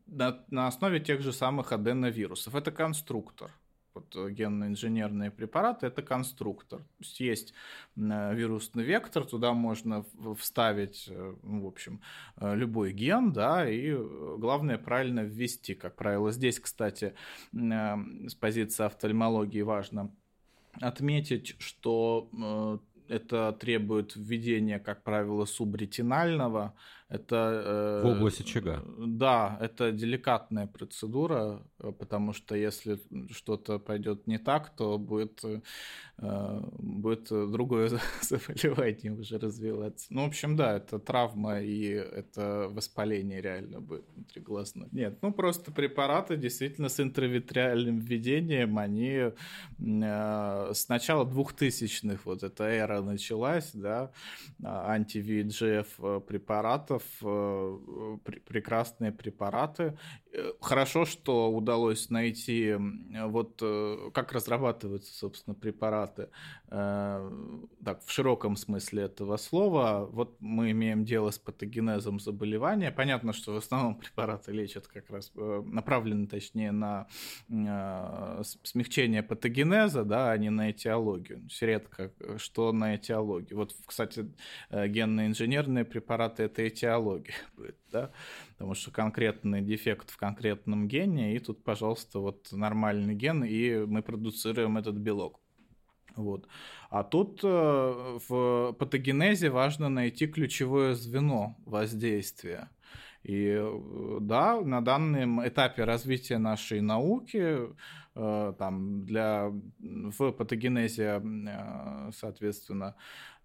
[0.05, 2.55] На, на основе тех же самых аденовирусов.
[2.55, 3.51] Это конструктор–
[3.97, 6.79] вот э, генно-инженерные препараты, это конструктор.
[6.79, 7.53] То есть есть
[7.95, 10.05] э, вирусный вектор, туда можно
[10.37, 12.01] вставить, э, ну, в общем,
[12.39, 13.95] любой ген, да, и
[14.37, 15.73] главное правильно ввести.
[15.73, 17.13] Как правило, здесь, кстати,
[17.53, 20.11] с позиции офтальмологии важно
[20.79, 22.29] отметить, что
[23.07, 26.73] это требует введения, как правило, субретинального
[27.09, 27.63] это...
[27.65, 28.83] Э, в области очага.
[28.97, 32.99] Да, это деликатная процедура, э, потому что если
[33.31, 40.07] что-то пойдет не так, то будет, э, будет другое заболевание уже развиваться.
[40.09, 44.89] Ну, в общем, да, это травма и это воспаление реально будет внутриглазное.
[44.91, 49.31] Нет, ну просто препараты действительно с интравитреальным введением, они
[49.79, 54.11] с начала 2000-х, вот эта эра началась, да,
[54.61, 59.97] анти-VEGF препаратов, э, прекрасные препараты.
[60.37, 62.75] Э, хорошо, что удалось найти
[63.25, 66.29] вот э, как разрабатываются, собственно, препараты
[66.69, 70.05] так, в широком смысле этого слова.
[70.11, 72.91] Вот мы имеем дело с патогенезом заболевания.
[72.91, 77.07] Понятно, что в основном препараты лечат как раз, направлены, точнее, на
[78.63, 81.47] смягчение патогенеза, да, а не на этиологию.
[81.61, 83.57] Редко что на этиологию.
[83.57, 84.29] Вот, кстати,
[84.69, 88.11] генно-инженерные препараты– это этиология будет, да,
[88.53, 94.01] потому что конкретный дефект в конкретном гене, и тут, пожалуйста, вот нормальный ген, и мы
[94.01, 95.39] продуцируем этот белок.
[96.17, 96.47] Вот.
[96.89, 102.69] А тут э, в патогенезе важно найти ключевое звено воздействия.
[103.23, 107.59] И э, да, на данном этапе развития нашей науки
[108.15, 111.21] э, там для, в патогенезе,
[112.13, 112.95] соответственно,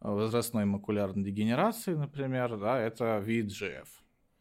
[0.01, 3.87] возрастной макулярной дегенерации, например, да, это VEGF.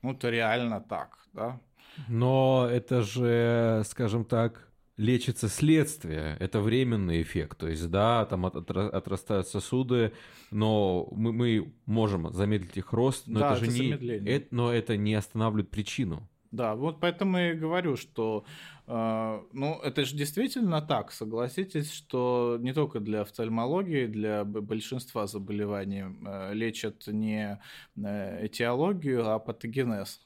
[0.02, 1.60] Ну, это реально так, да.
[2.08, 7.58] Но это же, скажем так, лечится следствие, это временный эффект.
[7.58, 10.14] То есть, да, там от, от, отрастают сосуды,
[10.52, 14.72] но мы, мы можем замедлить их рост, но да, это, это же не, это, но
[14.72, 16.30] это не останавливает причину.
[16.52, 18.46] Да, вот поэтому и говорю, что
[18.86, 26.04] э, ну, это же действительно так, согласитесь, что не только для офтальмологии, для большинства заболеваний
[26.28, 27.62] э, лечат не
[27.96, 30.20] э, этиологию, а патогенез.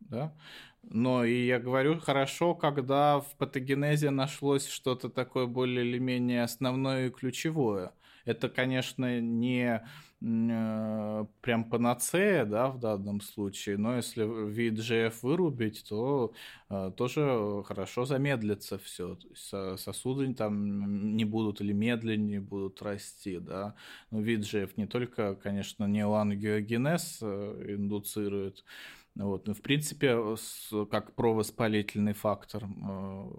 [0.00, 0.36] Да?
[0.82, 7.06] Но и я говорю, хорошо, когда в патогенезе нашлось что-то такое более или менее основное
[7.08, 7.92] и ключевое.
[8.26, 9.86] Это, конечно, не
[10.24, 16.32] прям панацея, да, в данном случае, но если VEGF вырубить, то
[16.70, 19.18] э, тоже хорошо замедлится все.
[19.34, 23.74] Сосуды там не будут или медленнее будут расти, да.
[24.10, 28.64] Но VEGF не только, конечно, неоангиогенез э, индуцирует,
[29.16, 29.46] вот.
[29.46, 30.36] Ну, в принципе,
[30.90, 33.30] как провоспалительный фактор э,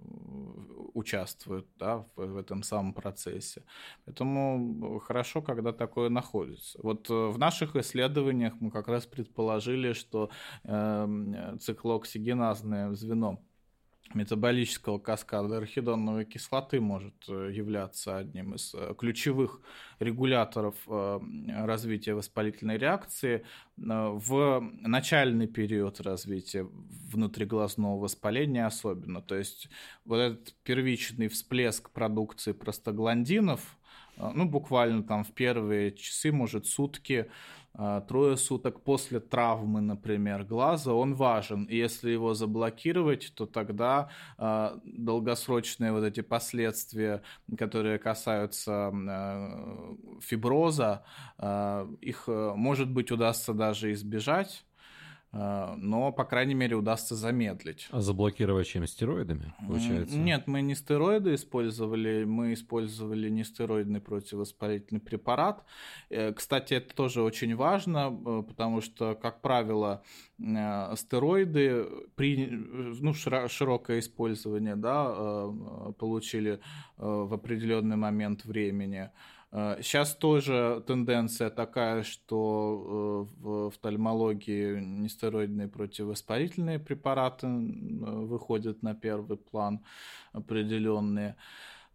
[0.93, 3.63] участвует да, в, в этом самом процессе.
[4.05, 6.79] Поэтому хорошо, когда такое находится.
[6.81, 10.29] Вот э, в наших исследованиях мы как раз предположили, что
[10.63, 13.43] э, циклооксигеназное звено
[14.13, 19.61] метаболического каскада архидоновой кислоты может э, являться одним из э, ключевых
[19.99, 21.19] регуляторов э,
[21.65, 23.45] развития воспалительной реакции
[23.77, 26.67] в начальный период развития
[27.11, 29.21] внутриглазного воспаления особенно.
[29.21, 29.69] То есть
[30.05, 33.77] вот этот первичный всплеск продукции простагландинов,
[34.17, 37.29] ну, буквально там в первые часы, может, сутки,
[38.07, 41.65] трое суток после травмы, например, глаза, он важен.
[41.65, 47.21] И если его заблокировать, то тогда э, долгосрочные вот эти последствия,
[47.57, 51.03] которые касаются э, фиброза,
[51.37, 54.74] э, их, может быть, удастся даже избежать Э,
[55.35, 57.87] но, по крайней мере, удастся замедлить.
[57.91, 58.87] А заблокировать чем?
[58.87, 60.17] Стероидами, получается?
[60.17, 65.65] Нет, мы не стероиды использовали, мы использовали нестероидный противовоспалительный препарат.
[66.09, 70.03] Э, кстати, это тоже очень важно, э, потому что, как правило,
[70.37, 75.47] стероиды при ну, широкое использование да,
[75.97, 76.59] получили
[76.97, 79.09] в определенный момент времени–
[79.55, 89.37] Сейчас э, тоже тенденция такая, что э, в офтальмологии нестероидные противовоспалительные препараты выходят на первый
[89.37, 89.79] план
[90.33, 91.37] определенные.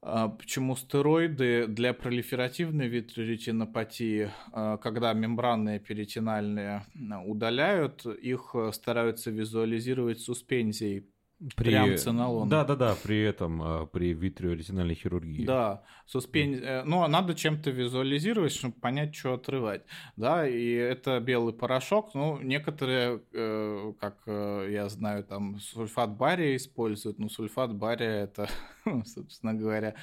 [0.00, 6.86] А почему стероиды для пролиферативной витреретинопатии, э, когда мембранные перитинальные
[7.26, 11.10] удаляют, их стараются визуализировать суспензией
[11.56, 11.70] при...
[11.70, 12.48] Триамцинолон.
[12.48, 15.46] Да, да, да, при этом, а, при витриоретинальной хирургии.
[15.46, 16.54] Да, суспен...
[16.54, 16.82] mm.
[16.84, 19.82] ну, а надо чем-то визуализировать, чтобы понять, что отрывать.
[20.16, 22.14] Да, и это белый порошок.
[22.14, 28.48] Ну, некоторые, э, как э, я знаю, там сульфат бария используют, но сульфат бария это,
[29.06, 29.94] собственно говоря,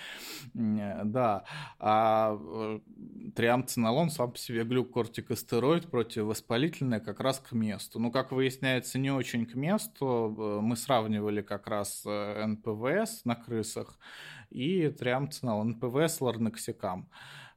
[0.56, 1.44] да.
[1.78, 2.40] А
[3.36, 8.00] триамцинолон сам по себе глюкортикостероид противовоспалительный как раз к месту.
[8.00, 10.60] Ну, как выясняется, не очень к месту.
[10.64, 13.98] Мы сравниваем использовали как раз э, НПВС на крысах
[14.50, 17.10] и триамцинал, НПВС ларнексикам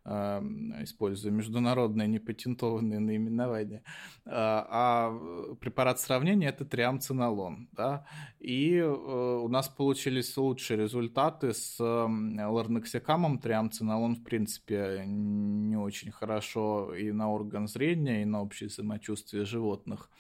[0.05, 3.83] эм, используя международное непатентованное наименование.
[4.27, 5.12] Э, а
[5.61, 7.68] препарат сравнения это триамцинолон.
[7.73, 8.05] Да?
[8.41, 13.39] И э, у нас получились лучшие результаты с ларнексикамом.
[13.39, 20.11] Триамцинолон, в принципе, не очень хорошо и на орган зрения, и на общее самочувствие животных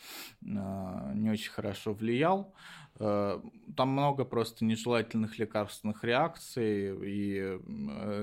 [0.40, 2.54] не очень хорошо влиял.
[3.00, 3.40] Э,
[3.76, 7.58] там много просто нежелательных лекарственных реакций и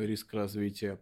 [0.05, 0.99] риск развития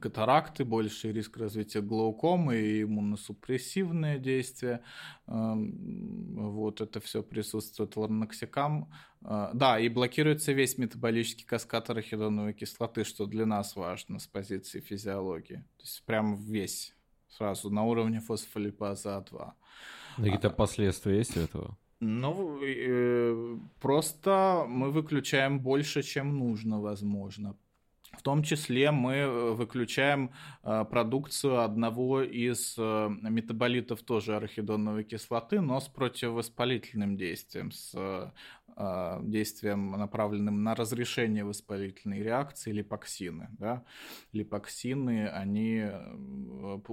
[0.00, 4.82] катаракты, больший риск развития глаукомы и иммуносупрессивные действия.
[5.28, 8.90] Эм, вот это все присутствует ларноксикам.
[9.22, 14.80] Э, да, и блокируется весь метаболический каскад арахидоновой кислоты, что для нас важно с позиции
[14.80, 15.64] физиологии.
[15.76, 16.94] То есть прям весь
[17.28, 19.52] сразу на уровне фосфолипаза А2.
[20.16, 21.76] Какие-то последствия есть у этого?
[22.00, 27.56] Ну, э, просто мы выключаем больше, чем нужно, возможно.
[28.16, 30.30] В том числе мы э, выключаем
[30.62, 38.32] э, продукцию одного из э, метаболитов тоже арахидоновой кислоты, но с противовоспалительным действием, с
[39.22, 43.48] действием, направленным на разрешение воспалительной реакции липоксины.
[43.58, 43.84] Да?
[44.32, 45.90] Липоксины, они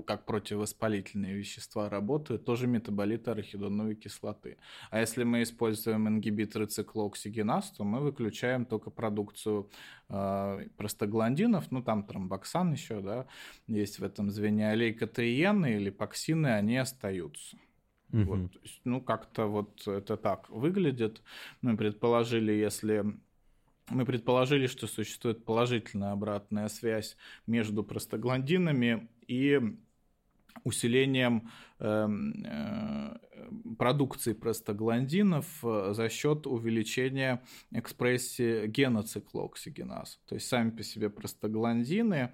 [0.08, 4.58] как противовоспалительные вещества работают, тоже метаболиты арахидоновой кислоты.
[4.92, 9.70] А если мы используем ингибиторы циклооксигеназ, то мы выключаем только продукцию
[10.08, 10.68] э,
[11.14, 13.26] простагландинов, ну там тромбоксан еще, да,
[13.68, 17.58] есть в этом звене, а лейкотриены или липоксины, они остаются.
[18.12, 18.24] Угу.
[18.24, 18.52] Вот,
[18.84, 21.22] ну, как-то вот это так выглядит.
[21.62, 23.06] Мы предположили, если
[23.90, 29.60] мы предположили, что существует положительная обратная связь между простагландинами и
[30.64, 31.50] усилением
[31.80, 33.18] эм, э,
[33.78, 40.20] продукции простагландинов э, за счет увеличения экспрессии гена циклооксигеназ.
[40.28, 42.32] То есть сами по себе простагландины,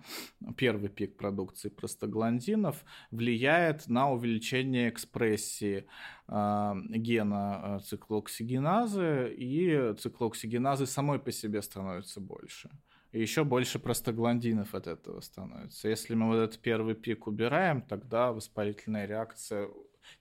[0.57, 5.85] первый пик продукции простагландинов влияет на увеличение экспрессии
[6.27, 12.69] э, гена циклооксигеназы, и циклооксигеназы самой по себе становятся больше.
[13.11, 15.89] Еще больше простагландинов от этого становится.
[15.89, 19.69] Если мы вот этот первый пик убираем, тогда воспалительная реакция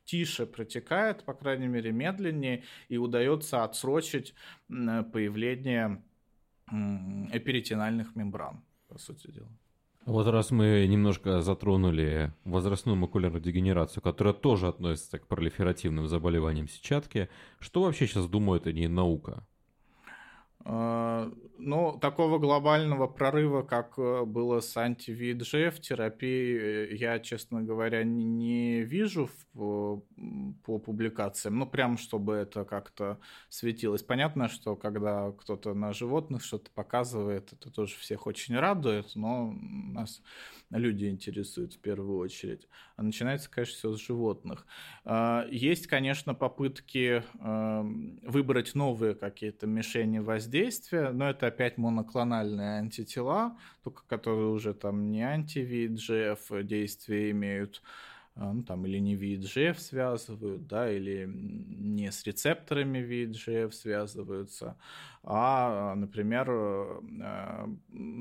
[0.04, 4.34] тише протекает, по крайней мере, медленнее, и удается отсрочить
[4.68, 6.02] появление
[6.70, 9.48] эперитинальных мембран, по сути дела.
[10.04, 17.28] Вот раз мы немножко затронули возрастную макулярную дегенерацию, которая тоже относится к пролиферативным заболеваниям сетчатки,
[17.58, 19.46] что вообще сейчас думает о ней наука?
[20.70, 28.04] А, ну, такого глобального прорыва, как э, было с анти-VEGF терапией, э, я, честно говоря,
[28.04, 30.02] не вижу в,
[30.64, 31.58] по публикациям.
[31.58, 34.02] Ну, прям, чтобы это как-то светилось.
[34.02, 40.20] Понятно, что когда кто-то на животных что-то показывает, это тоже всех очень радует, но нас
[40.70, 42.68] люди интересуют в первую очередь.
[42.96, 44.66] А начинается, конечно, все с животных.
[45.04, 53.56] А, есть, конечно, попытки эм, выбрать новые какие-то мишени воздействия, но это опять моноклональные антитела,
[53.82, 57.82] только которые уже там не анти-VEGF действия имеют,
[58.38, 64.76] ну, там, или не VEGF связывают, да, или не с рецепторами VEGF связываются,
[65.24, 67.66] а, например, э,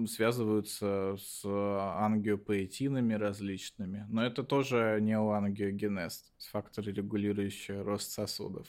[0.08, 4.06] связываются с ангиопоэтинами различными.
[4.10, 8.68] Но это тоже неоангиогенез, факторы, регулирующие рост сосудов.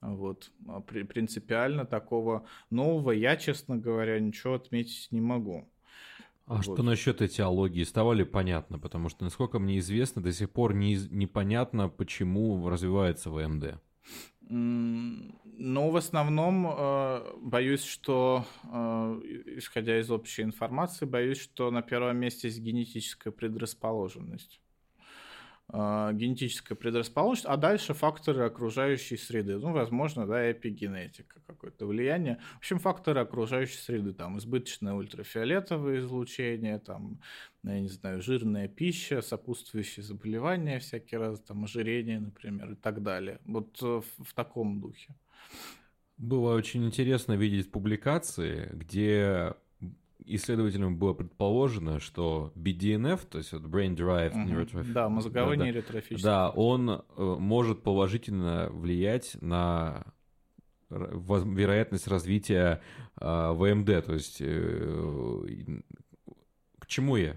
[0.00, 0.50] Вот.
[0.68, 5.68] А принципиально такого нового я, честно говоря, ничего отметить не могу.
[6.48, 6.62] А вот.
[6.62, 7.84] что насчет этиологии?
[7.84, 8.78] Стало ли понятно?
[8.78, 13.80] Потому что, насколько мне известно, до сих пор не, непонятно, почему развивается ВМД.
[14.50, 19.20] Ну, в основном, э, боюсь, что, э,
[19.58, 24.60] исходя из общей информации, боюсь, что на первом месте есть генетическая предрасположенность.
[25.70, 29.58] А, генетическая предрасположенность, а дальше факторы окружающей среды.
[29.58, 32.38] Ну, возможно, да, эпигенетика, какое-то влияние.
[32.54, 37.20] В общем, факторы окружающей среды, там, избыточное ультрафиолетовое излучение, там,
[37.64, 43.38] я не знаю, жирная пища, сопутствующие заболевания всякие раз, там, ожирение, например, и так далее.
[43.44, 45.14] Вот э, в, в таком духе.
[46.16, 49.54] Было очень интересно видеть публикации, где
[50.34, 54.50] исследователям было предположено, что BDNF, то есть Brain Derived угу.
[54.50, 54.92] Neurotrophic...
[54.92, 56.24] Да, мозговой да, нейротрофический.
[56.24, 60.04] Да, он э, может положительно влиять на
[60.90, 62.80] вероятность развития
[63.20, 64.04] э, ВМД.
[64.04, 65.80] То есть э,
[66.78, 67.36] к чему я?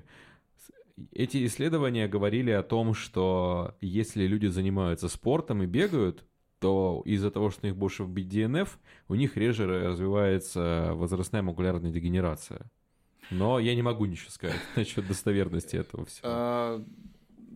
[1.11, 6.25] Эти исследования говорили о том, что если люди занимаются спортом и бегают,
[6.59, 8.69] то из-за того, что у них больше в BDNF,
[9.07, 12.69] у них реже развивается возрастная макулярная дегенерация.
[13.31, 16.27] Но я не могу ничего сказать насчет достоверности этого всего.
[16.27, 16.83] А,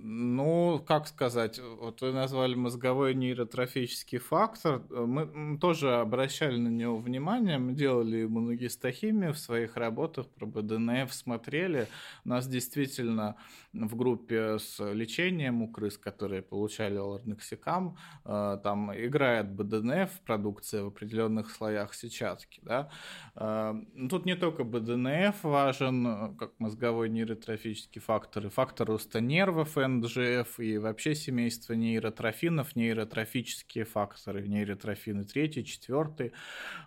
[0.08, 4.84] ну, как сказать, вот вы назвали мозговой нейротрофический фактор.
[4.90, 11.88] Мы тоже обращали на него внимание, мы делали иммуногистохимию в своих работах про БДНФ, смотрели.
[12.24, 13.36] У нас действительно
[13.76, 20.88] в группе с лечением у крыс, которые получали лорнексикам, э, там играет БДНФ, продукция в
[20.88, 22.62] определенных слоях сетчатки.
[22.64, 22.90] Да?
[23.36, 23.74] Э,
[24.10, 30.78] тут не только БДНФ важен, как мозговой нейротрофический фактор, и фактор роста нервов, НДЖФ и
[30.78, 36.32] вообще семейство нейротрофинов, нейротрофические факторы, нейротрофины третий, четвертый.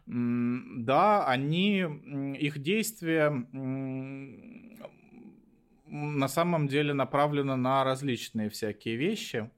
[0.07, 1.81] Да, они,
[2.39, 3.31] их действия
[5.91, 9.51] на самом деле направлено на различные всякие вещи.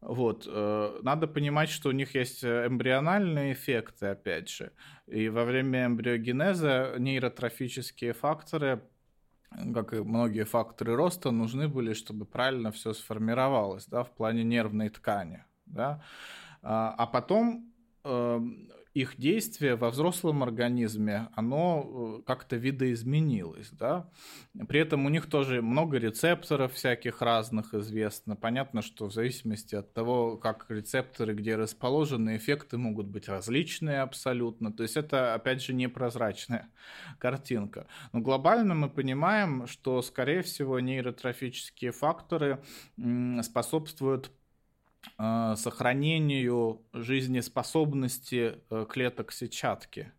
[0.00, 0.46] Вот.
[0.48, 4.72] Э, надо понимать, что у них есть эмбриональные эффекты, опять же.
[5.06, 8.82] И во время эмбриогенеза нейротрофические факторы
[9.74, 14.90] как и многие факторы роста, нужны были, чтобы правильно все сформировалось, да, в плане нервной
[14.90, 16.02] ткани, да.
[16.62, 17.72] А, а потом
[18.04, 24.10] эм, их действие во взрослом организме, оно э, как-то видоизменилось, да.
[24.68, 28.34] При этом у них тоже много рецепторов всяких разных известно.
[28.34, 34.72] Понятно, что в зависимости от того, как рецепторы где расположены, эффекты могут быть различные абсолютно.
[34.72, 36.68] То есть это, опять же, непрозрачная
[37.18, 37.86] картинка.
[38.12, 42.62] Но глобально мы понимаем, что, скорее всего, нейротрофические факторы
[43.42, 44.32] способствуют
[45.16, 50.12] сохранению жизнеспособности э, клеток сетчатки,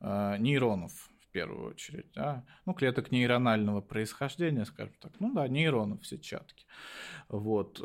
[0.00, 2.44] э, нейронов в первую очередь, да?
[2.64, 6.64] ну, клеток нейронального происхождения, скажем так, ну да, нейронов сетчатки.
[7.28, 7.78] Вот.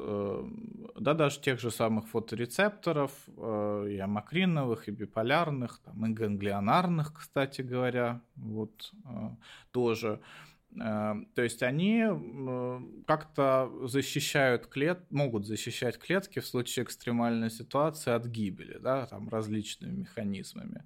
[0.95, 8.21] Да, даже тех же самых фоторецепторов, и амакриновых, и биполярных, там, и ганглионарных, кстати говоря,
[8.35, 8.93] вот
[9.71, 10.21] тоже.
[10.77, 12.05] То есть они
[13.05, 19.99] как-то защищают клет, могут защищать клетки в случае экстремальной ситуации от гибели, да, там различными
[20.01, 20.83] механизмами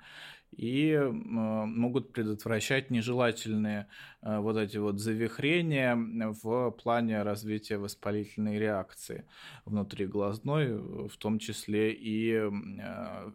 [0.57, 3.87] и могут предотвращать нежелательные
[4.21, 9.25] э, вот эти вот завихрения в плане развития воспалительной реакции
[9.65, 10.77] внутри глазной,
[11.07, 13.31] в том числе и э,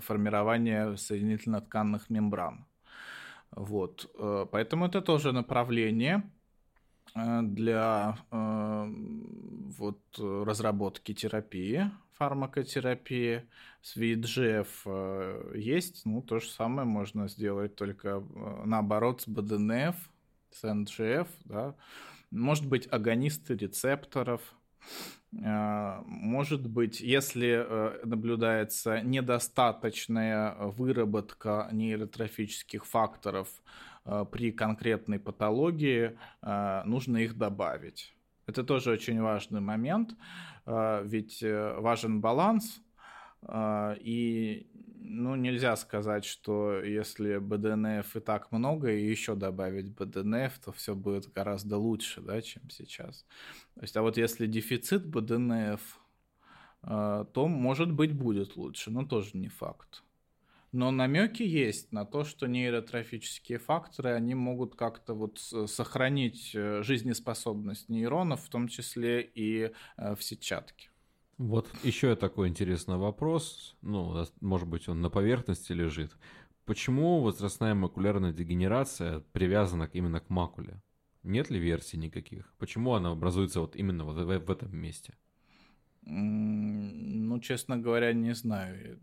[0.00, 2.66] формирование соединительно-тканных мембран.
[3.52, 4.10] Вот.
[4.18, 6.22] Э, поэтому это тоже направление
[7.12, 11.90] для вот, разработки терапии
[12.20, 13.44] фармакотерапии,
[13.80, 19.96] с VEGF э, есть, ну, то же самое можно сделать, только э, наоборот с БДНФ,
[20.50, 21.74] с НГФ, да.
[22.30, 24.42] Может быть, агонисты рецепторов,
[24.82, 27.66] э, может быть, если
[28.04, 33.48] наблюдается недостаточная выработка нейротрофических факторов
[34.32, 38.14] при конкретной патологии, нужно их добавить.
[38.46, 40.16] Это тоже очень важный момент.
[40.66, 42.80] А, ведь э, важен баланс,
[43.42, 44.69] а, и
[45.10, 50.94] ну, нельзя сказать, что если БДНФ и так много, и еще добавить БДНФ, то все
[50.94, 53.26] будет гораздо лучше, да, чем сейчас.
[53.74, 55.80] То есть, а вот если дефицит БДНФ,
[56.82, 60.02] а, то, может быть, будет лучше, но тоже не факт.
[60.72, 67.88] Но намеки есть на то, что нейротрофические факторы, они могут как-то вот сохранить э, жизнеспособность
[67.88, 70.89] нейронов, в том числе и э, в сетчатке.
[71.40, 76.12] Вот еще такой интересный вопрос, ну, может быть, он на поверхности лежит.
[76.66, 80.82] Почему возрастная макулярная дегенерация привязана именно к макуле?
[81.22, 82.52] Нет ли версий никаких?
[82.58, 85.14] Почему она образуется вот именно вот в, этом месте?
[86.02, 88.98] Ну, честно говоря, не знаю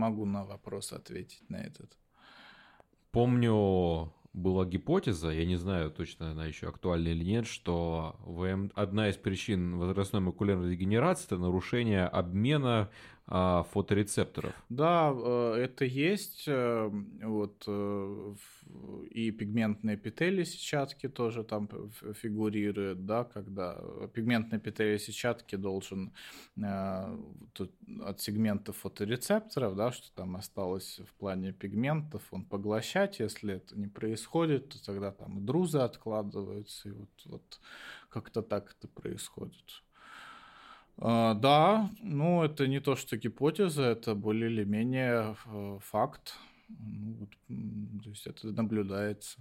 [0.00, 1.98] могу на вопрос ответить на этот.
[3.10, 8.16] Помню, была гипотеза, я не знаю точно она еще актуальна или нет, что
[8.74, 12.90] одна из причин возрастной макулярной дегенерации это нарушение обмена
[13.32, 14.52] а, фоторецепторов.
[14.68, 16.44] Да, э, это есть.
[16.48, 16.90] Э,
[17.22, 18.34] вот э,
[19.10, 21.68] и пигментные эпители сетчатки тоже там
[22.14, 23.78] фигурируют, да, когда
[24.14, 26.12] пигментный эпителий сетчатки должен
[26.56, 33.20] от сегмента фоторецепторов, да, что там осталось в плане пигментов, он поглощать.
[33.20, 37.60] Если это не происходит, то тогда там друзы откладываются, и вот, вот
[38.08, 39.82] как-то так это происходит.
[41.00, 46.34] А, да, ну это не то, что гипотеза, это более или менее э, факт.
[46.68, 47.30] Ну, вот,
[48.04, 49.38] то есть это наблюдается.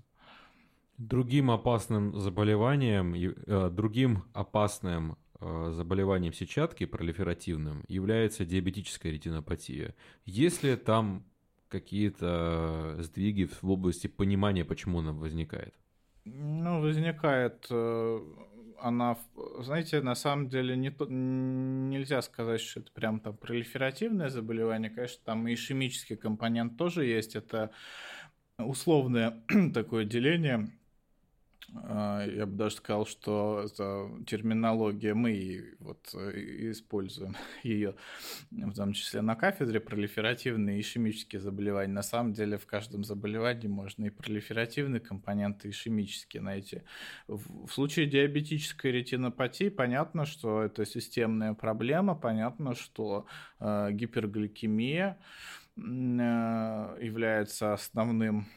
[0.98, 9.96] Другим опасным заболеванием, э, другим опасным э, заболеванием сетчатки, пролиферативным, является диабетическая ретинопатия.
[10.26, 11.26] Есть ли там
[11.68, 15.74] какие-то сдвиги в области понимания, почему она возникает?
[16.24, 17.68] Ну, возникает
[18.82, 19.18] она,
[19.60, 20.90] знаете, на самом деле не
[21.90, 24.90] нельзя сказать, что это прям там пролиферативное заболевание.
[24.90, 27.36] Конечно, там ишемический компонент тоже есть.
[27.36, 27.72] Это
[28.58, 30.70] условное такое деление
[31.74, 37.96] я бы даже сказал, что это терминология, мы вот э, используем ее,
[38.52, 41.94] в том числе на кафедре, пролиферативные и ишемические заболевания.
[41.94, 46.82] На самом деле в каждом заболевании можно и пролиферативные компоненты, и ишемические найти.
[47.28, 53.26] В случае диабетической ретинопатии понятно, что это системная проблема, понятно, что
[53.60, 55.18] э, гипергликемия,
[55.80, 58.48] является основным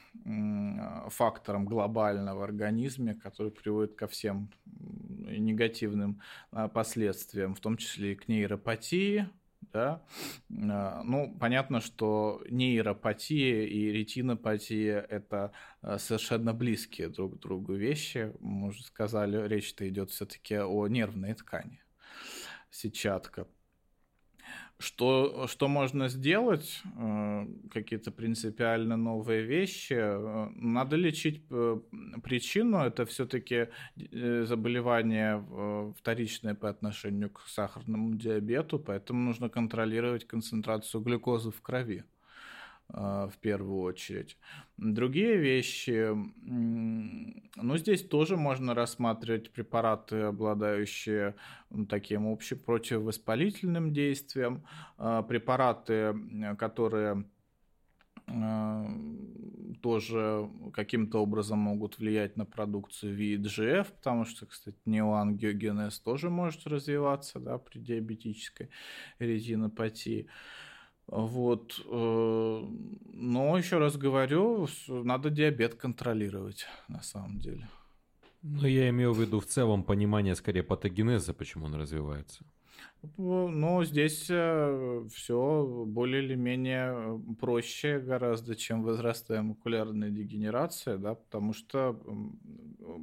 [1.08, 6.20] фактором глобального в организме, который приводит ко всем негативным
[6.52, 9.28] э, последствиям, в том числе и к нейропатии.
[9.72, 10.02] Да?
[10.50, 15.52] Э, ну, понятно, что нейропатия и ретинопатия– это
[15.98, 18.32] совершенно близкие друг к другу вещи.
[18.40, 21.82] Мы уже сказали, речь-то идет все-таки о нервной ткани
[22.70, 23.46] сетчатка.
[24.82, 26.82] Что, что можно сделать?
[26.98, 29.94] Э, какие-то принципиально новые вещи.
[29.96, 31.80] Э, надо лечить э,
[32.22, 32.78] причину.
[32.78, 33.68] Это все-таки
[34.44, 35.44] заболевание
[35.98, 42.04] вторичное по отношению к сахарному диабету, поэтому нужно контролировать концентрацию глюкозы в крови.
[42.88, 44.36] А, в первую очередь.
[44.76, 51.34] Другие вещи, ну, здесь тоже можно рассматривать препараты, обладающие
[51.88, 54.64] таким общим противовоспалительным действием,
[54.98, 56.14] а, препараты,
[56.58, 57.24] которые
[58.26, 58.86] а,
[59.80, 67.40] тоже каким-то образом могут влиять на продукцию VEGF, потому что, кстати, неоангиогенез тоже может развиваться
[67.40, 68.68] да, при диабетической
[69.18, 70.28] ретинопатии.
[71.06, 71.80] Вот.
[71.86, 72.64] Э,
[73.12, 77.68] но еще раз говорю, надо диабет контролировать на самом деле.
[78.42, 82.44] Но я имею в виду в целом понимание скорее патогенеза, почему он развивается.
[83.16, 91.16] Ну, здесь э, все более или менее э, проще гораздо, чем возрастая макулярная дегенерация, да,
[91.16, 92.00] потому что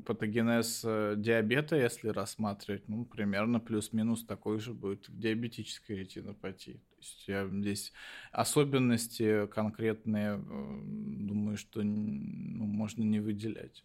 [0.06, 6.82] патогенез э, диабета, если рассматривать, ну, примерно плюс-минус такой же будет в диабетической ретинопатии.
[6.92, 7.92] То есть я здесь
[8.32, 13.84] особенности конкретные, думаю, что ну, можно не выделять.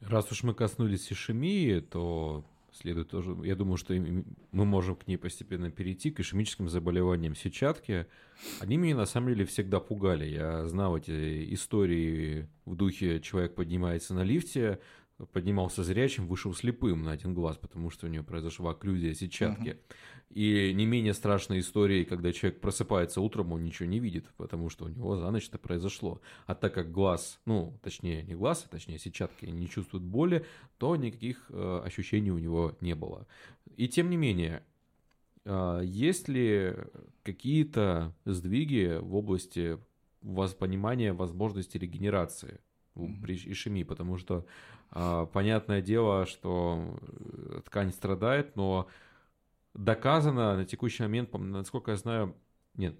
[0.00, 2.44] Раз уж мы коснулись ишемии, то
[2.78, 8.06] следует тоже, я думаю, что мы можем к ней постепенно перейти, к ишемическим заболеваниям сетчатки.
[8.60, 10.26] Они меня на самом деле всегда пугали.
[10.26, 14.78] Я знал эти истории в духе «человек поднимается на лифте»,
[15.26, 19.68] поднимался зрячим, вышел слепым на один глаз, потому что у него произошла окклюзия сетчатки.
[19.68, 19.96] Uh-huh.
[20.30, 24.84] И не менее страшная история, когда человек просыпается утром, он ничего не видит, потому что
[24.84, 26.20] у него за ночь это произошло.
[26.46, 30.44] А так как глаз, ну, точнее, не глаз, а точнее сетчатки не чувствуют боли,
[30.76, 33.26] то никаких э, ощущений у него не было.
[33.76, 34.62] И тем не менее,
[35.44, 36.76] э, есть ли
[37.22, 39.78] какие-то сдвиги в области
[40.20, 42.60] понимания возможности регенерации
[43.22, 43.84] при ишемии?
[43.84, 44.46] Потому что
[44.92, 48.88] э, понятное дело, что э, ткань страдает, но
[49.74, 52.34] доказано на текущий момент, насколько я знаю,
[52.74, 52.98] нет,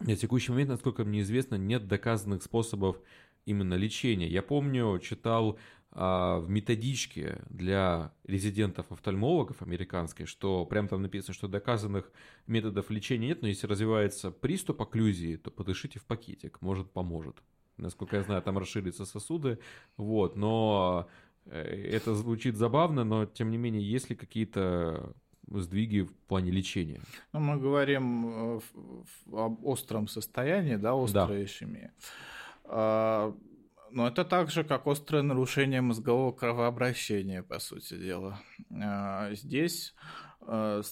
[0.00, 3.00] на текущий момент, насколько мне известно, нет доказанных способов
[3.44, 4.28] именно лечения.
[4.28, 5.58] Я помню, читал
[5.94, 12.10] а, в методичке для резидентов-офтальмологов американской, что прям там написано, что доказанных
[12.46, 17.42] методов лечения нет, но если развивается приступ окклюзии, то подышите в пакетик, может поможет.
[17.82, 19.58] Насколько я знаю, там расширятся сосуды,
[19.96, 21.08] вот, но
[21.46, 21.60] э,
[21.92, 25.12] это звучит забавно, но тем не менее, есть ли какие-то
[25.48, 27.00] сдвиги в плане лечения.
[27.32, 28.60] Ну, мы говорим э,
[29.32, 31.44] об остром состоянии, да, острая да.
[31.44, 31.92] ишемия.
[32.64, 33.34] А,
[33.90, 38.40] но это так же, как острое нарушение мозгового кровообращения, по сути дела.
[38.70, 39.94] А, здесь
[40.40, 40.82] э,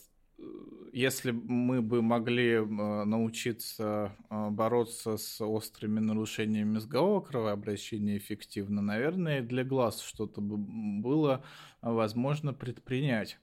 [0.93, 9.65] если мы бы могли э, научиться бороться с острыми нарушениями мозгового кровообращения эффективно, наверное, для
[9.65, 11.45] глаз что-то бы было
[11.83, 13.39] возможно предпринять.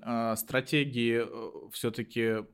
[0.00, 2.44] А, стратегии э, все-таки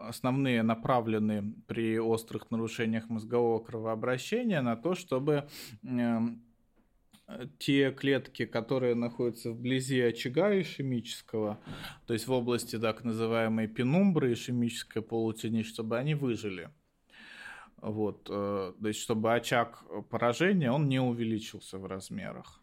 [0.00, 5.46] основные направлены при острых нарушениях мозгового кровообращения на то, чтобы
[7.58, 11.58] те клетки, которые находятся вблизи очага ишемического,
[12.06, 16.70] то есть в области так называемой пенумбры ишемической полутени, чтобы они выжили.
[17.76, 22.60] Вот, э, то есть чтобы очаг поражения, он не увеличился в размерах.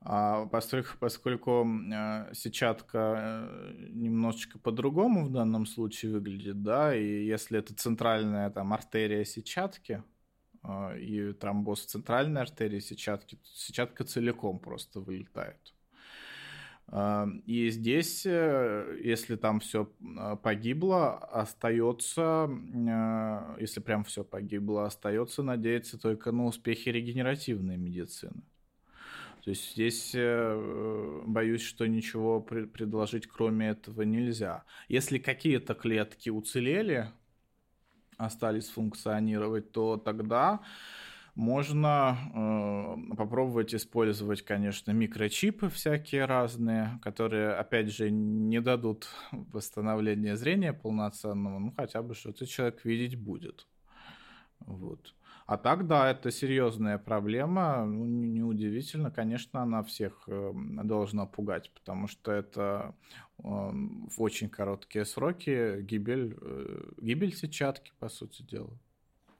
[0.00, 7.58] А поскольку, поскольку а, сетчатка э, немножечко по-другому в данном случае выглядит, да, и если
[7.58, 10.04] это центральная там артерия сетчатки,
[10.98, 15.74] и тромбоз центральной артерии сетчатки, сетчатка целиком просто вылетает.
[17.46, 19.90] И здесь, э, если там все
[20.40, 22.48] погибло, остается,
[23.58, 28.44] если прям все погибло, остается надеяться только на успехи регенеративной медицины.
[29.42, 34.64] То есть здесь э, боюсь, что ничего предложить кроме этого нельзя.
[34.88, 37.10] Если какие-то клетки уцелели,
[38.16, 40.60] остались функционировать, то тогда
[41.36, 50.72] можно э, попробовать использовать, конечно, микрочипы всякие разные, которые, опять же, не дадут восстановления зрения
[50.72, 53.66] полноценного, ну хотя бы что-то человек видеть будет.
[54.60, 55.14] Вот.
[55.46, 57.84] А так, да, это серьезная проблема.
[57.84, 62.96] Ну, неудивительно, конечно, она всех эм, должна пугать, потому что это
[63.38, 68.70] в очень короткие сроки гибель, э, гибель сетчатки, по сути дела.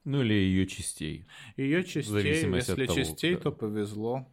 [0.05, 1.26] Ну или ее частей.
[1.57, 3.40] Ее частей, если того, частей, да.
[3.40, 4.28] то повезло.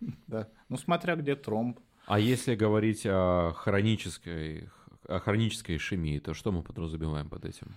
[0.26, 0.48] да.
[0.68, 1.80] Ну, смотря где тромб.
[2.06, 4.68] А если говорить о хронической,
[5.08, 7.74] о хронической ишемии, то что мы подразумеваем под этим?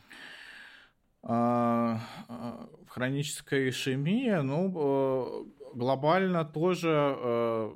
[1.24, 7.74] А, а, хроническая ишемия, ну, э, глобально тоже э,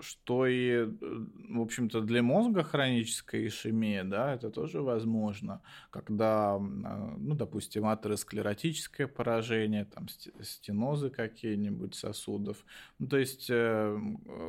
[0.00, 7.86] что и, в общем-то, для мозга хроническая ишемия, да, это тоже возможно, когда, ну, допустим,
[7.86, 10.06] атеросклеротическое поражение, там,
[10.42, 12.64] стенозы какие-нибудь сосудов,
[12.98, 13.98] ну, то есть э,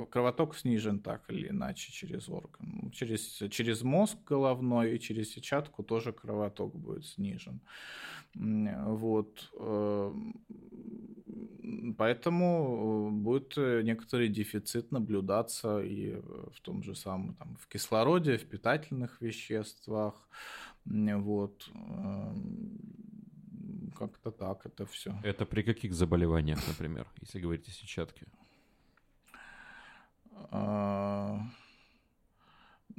[0.09, 6.13] кровоток снижен так или иначе через орган, через, через мозг головной и через сетчатку тоже
[6.13, 7.61] кровоток будет снижен.
[8.35, 9.49] Вот.
[11.38, 16.15] Э, Поэтому будет некоторый дефицит наблюдаться и
[16.53, 20.29] в том же самом там, в кислороде, в питательных веществах.
[20.85, 21.69] Вот.
[21.73, 22.79] Эм,
[23.97, 25.19] как-то так это все.
[25.23, 28.27] Это при каких заболеваниях, например, если говорить о сетчатке?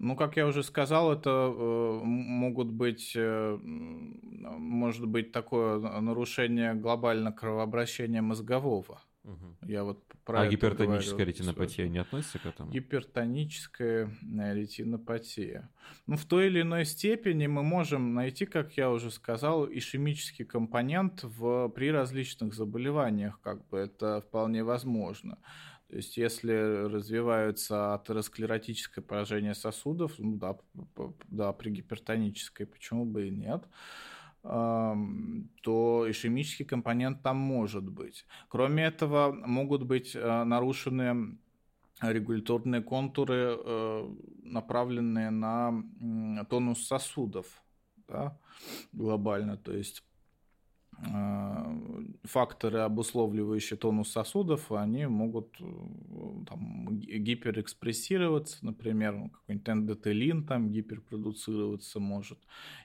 [0.01, 7.33] Ну, как я уже сказал, это э, могут быть, э, может быть такое нарушение глобально
[7.33, 9.03] кровообращения мозгового.
[9.25, 9.57] Угу.
[9.67, 12.71] Я вот про а гипертоническая говорю, ретинопатия не относится к этому?
[12.71, 15.69] Гипертоническая э, ретинопатия.
[16.07, 21.25] Ну, в той или иной степени мы можем найти, как я уже сказал, ишемический компонент
[21.25, 25.39] в, при различных заболеваниях, как бы это вполне возможно.
[25.89, 30.59] То есть, если развивается атеросклеротическое поражение сосудов, ну да,
[31.29, 33.65] да, при гипертонической, почему бы и нет,
[34.43, 38.27] то ишемический компонент там может быть.
[38.49, 41.39] Кроме этого, могут быть э, нарушены
[42.01, 44.15] регуляторные контуры, э,
[44.45, 45.83] направленные на
[46.49, 47.47] тонус сосудов
[48.09, 48.39] да,
[48.93, 49.57] глобально.
[49.57, 50.03] То есть
[52.25, 55.65] факторы, обусловливающие тонус сосудов, они могут э,
[56.49, 62.39] там, гиперэкспрессироваться, например, ну, какой-нибудь эндотелин там гиперпродуцироваться может,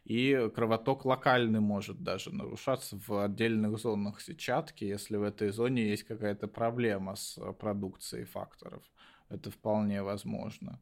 [0.05, 6.03] и кровоток локальный может даже нарушаться в отдельных зонах сетчатки, если в этой зоне есть
[6.03, 8.83] какая-то проблема с продукцией факторов.
[9.29, 10.79] Это вполне возможно.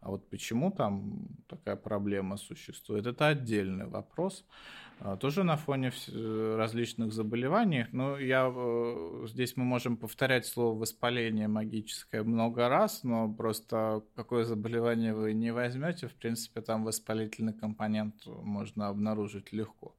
[0.00, 4.44] А вот почему там такая проблема существует, это отдельный вопрос.
[5.02, 7.86] А, тоже на фоне э, различных заболеваний.
[7.92, 14.44] Но я э, здесь мы можем повторять слово воспаление магическое много раз, но просто какое
[14.44, 19.94] заболевание вы не возьмете, в принципе, там воспалительный компонент можно обнаружить легко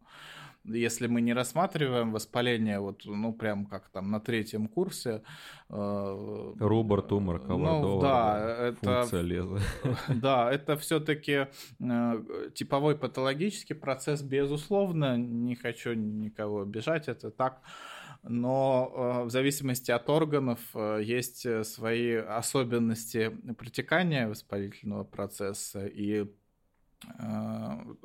[0.64, 5.24] если мы не рассматриваем воспаление, вот, ну, прям как там на третьем курсе.
[5.70, 9.60] Э, Рубор, тумор, ну, да, это, функция леза.
[10.08, 11.48] Да, это все-таки
[11.80, 17.62] э, типовой патологический процесс, безусловно, не хочу никого обижать, это так
[18.24, 26.26] но э, в зависимости от органов э, есть свои особенности протекания воспалительного процесса, и Э,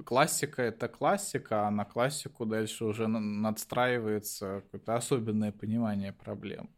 [0.04, 6.70] классика это классика, а на классику дальше уже надстраивается какое-то особенное понимание проблем.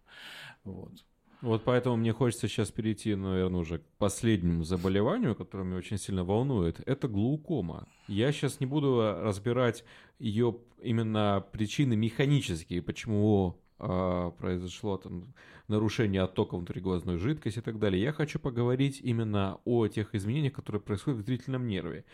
[0.64, 1.04] Вот.
[1.40, 6.24] Вот поэтому мне хочется сейчас перейти, наверное, уже к последнему заболеванию, которое меня очень сильно
[6.24, 6.80] волнует.
[6.84, 7.86] Это глаукома.
[8.08, 9.84] Я сейчас не буду разбирать
[10.18, 15.34] ее именно причины механические, почему э, произошло там
[15.68, 18.02] нарушение оттока внутриглазной жидкости и так далее.
[18.02, 22.04] Я хочу поговорить именно о тех изменениях, которые происходят в зрительном нерве.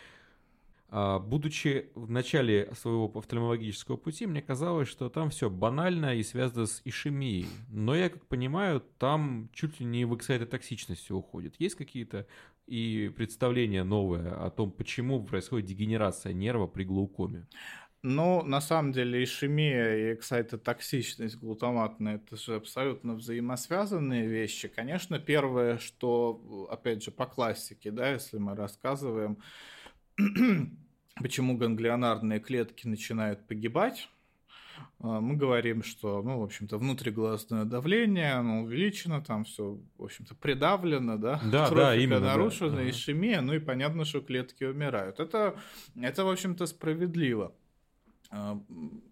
[0.97, 6.67] А, будучи в начале своего офтальмологического пути, мне казалось, что там все банально и связано
[6.67, 7.49] с ишемией.
[7.69, 11.57] Но я как понимаю, там чуть ли не в эксайтотоксичность все уходит.
[11.59, 12.27] Есть какие-то
[12.67, 17.47] и представления новые о том, почему происходит дегенерация нерва при глаукоме?
[18.07, 24.69] Ну, на самом деле, ишемия и эксайтотоксичность глутаматная– это же абсолютно взаимосвязанные вещи.
[24.69, 29.39] Конечно, первое, что, опять же, по классике, да, если мы рассказываем,
[31.15, 34.11] почему ганглионарные клетки начинают погибать,
[35.01, 40.35] а, мы говорим, что, ну, в общем-то, внутриглазное давление, оно увеличено, там все, в общем-то,
[40.35, 42.91] придавлено, да, да, да именно, нарушена, да.
[42.91, 45.21] ишемия, ну и понятно, что клетки умирают.
[45.21, 45.57] Это,
[45.99, 47.55] это в общем-то, справедливо.
[48.31, 48.61] А,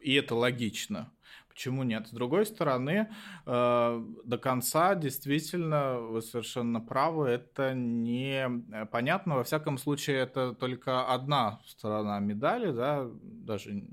[0.01, 1.13] и это логично.
[1.49, 2.09] Почему нет?
[2.09, 3.11] С другой стороны,
[3.47, 9.37] а, до конца действительно вы совершенно правы, это не понятно.
[9.37, 13.85] Во всяком случае, это только одна сторона медали, да, даже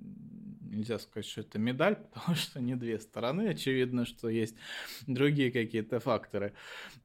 [0.69, 3.49] нельзя сказать, что это медаль, потому что не две стороны.
[3.49, 4.55] Очевидно, что есть
[5.07, 6.53] другие какие-то факторы.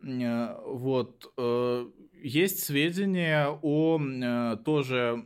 [0.03, 1.33] А, вот.
[1.37, 1.87] Э,
[2.23, 5.23] есть сведения о э, тоже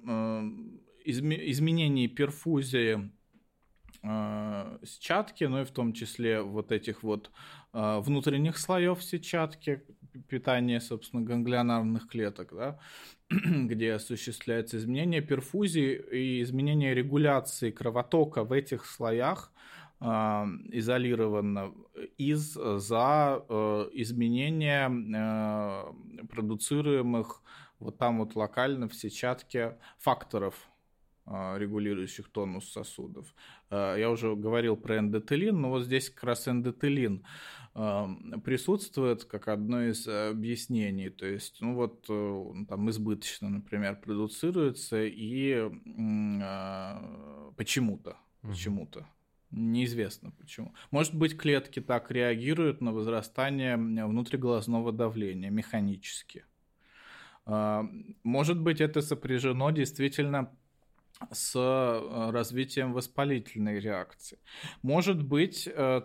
[1.11, 3.11] изменении перфузии
[4.03, 7.31] э, сетчатки, ну и в том числе вот этих вот
[7.73, 9.83] э, внутренних слоев сетчатки,
[10.29, 12.79] питания, собственно, ганглионарных клеток, да,
[13.31, 19.53] где осуществляется изменение перфузии и изменение регуляции кровотока в этих слоях
[20.01, 21.73] э, изолированно
[22.17, 27.43] из-за э, изменения э, продуцируемых
[27.79, 30.55] вот там вот локально в сетчатке факторов.
[30.55, 30.78] а,
[31.29, 33.35] регулирующих тонус сосудов.
[33.71, 37.25] А, я уже говорил про эндотелин, но вот здесь как раз эндотелин
[37.75, 38.09] а,
[38.45, 41.11] присутствует как одно из объяснений.
[41.11, 45.71] То есть, ну вот э, там избыточно, например, продуцируется и
[47.57, 49.07] почему-то, почему-то
[49.51, 50.75] Неизвестно почему.
[50.91, 56.45] Может быть, клетки так реагируют на возрастание внутриглазного давления механически.
[57.47, 57.87] А,
[58.23, 60.55] может быть, это сопряжено действительно
[61.33, 64.39] с э, развитием воспалительной реакции.
[64.83, 66.03] Может быть, э,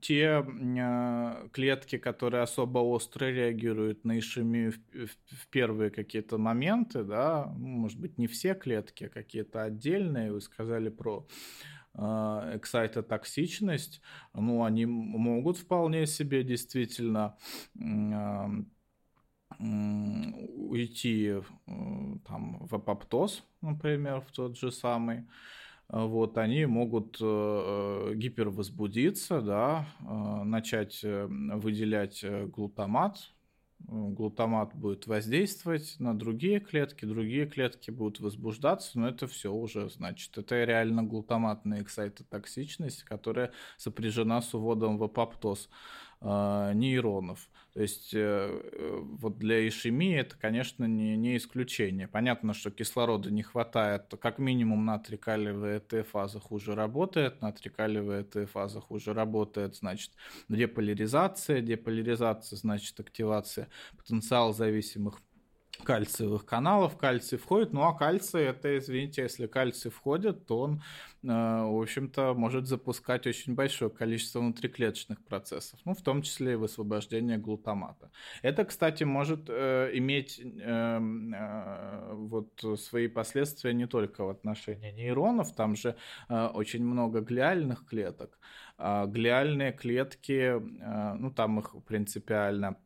[0.00, 7.66] те э, клетки, которые особо остро реагируют на ишемию в первые какие-то моменты, да, ну,
[7.66, 11.26] может быть, не все клетки, а какие-то отдельные, вы сказали про
[11.98, 14.02] эксайтотоксичность,
[14.34, 17.38] ну, они могут вполне себе действительно
[19.58, 21.42] уйти э,
[22.26, 25.26] там, в апоптоз, например, в тот же самый,
[25.88, 33.32] вот, они могут э, гипервозбудиться, да, э, начать выделять глутамат,
[33.78, 40.36] глутамат будет воздействовать на другие клетки, другие клетки будут возбуждаться, но это все уже, значит,
[40.38, 45.68] это реально глутаматная эксайтотоксичность, которая сопряжена с уводом в апоптоз
[46.20, 47.48] э, нейронов.
[47.76, 48.18] То есть э,
[48.72, 52.08] э, вот для ишемии это, конечно, не, не исключение.
[52.08, 58.80] Понятно, что кислорода не хватает, как минимум натрий калиевая Т-фаза хуже работает, натрий калиевая Т-фаза
[58.80, 60.12] хуже работает, значит,
[60.48, 63.68] деполяризация, деполяризация, значит, активация
[63.98, 65.20] потенциал зависимых
[65.84, 70.82] кальциевых каналов, кальций входит, ну а кальций это, извините, если кальций входит, то он,
[71.22, 76.56] э, в общем-то, может запускать очень большое количество внутриклеточных процессов, ну в том числе и
[76.56, 78.10] высвобождение глутамата.
[78.42, 80.98] Это, кстати, может э, иметь э,
[82.12, 85.96] вот свои последствия не только в отношении нейронов, там же
[86.28, 88.38] очень много глиальных клеток.
[88.78, 90.60] А глиальные клетки,
[91.18, 92.76] ну там их принципиально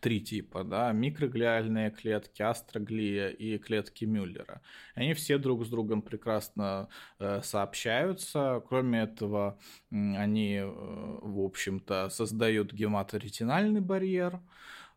[0.00, 4.60] три типа, да, микроглиальные клетки, астроглия и клетки Мюллера.
[4.94, 6.88] Они все друг с другом прекрасно
[7.18, 8.62] э, сообщаются.
[8.68, 9.58] Кроме этого,
[9.90, 14.40] они, э, в общем-то, создают гематоретинальный барьер,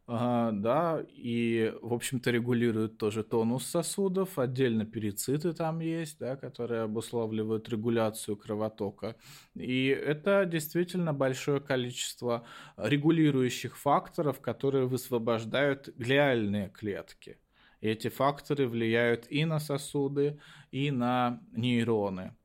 [0.07, 7.67] да, и, в общем-то, регулирует тоже тонус сосудов, отдельно перициты там есть, да, которые обуславливают
[7.69, 9.15] регуляцию кровотока.
[9.55, 12.45] И это действительно большое количество
[12.77, 17.39] регулирующих факторов, которые высвобождают глиальные клетки.
[17.81, 20.39] И эти факторы влияют и на сосуды,
[20.71, 22.35] и на нейроны.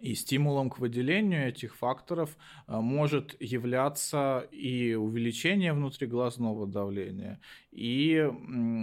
[0.00, 8.28] И стимулом к выделению этих факторов э, может являться и увеличение внутриглазного давления, и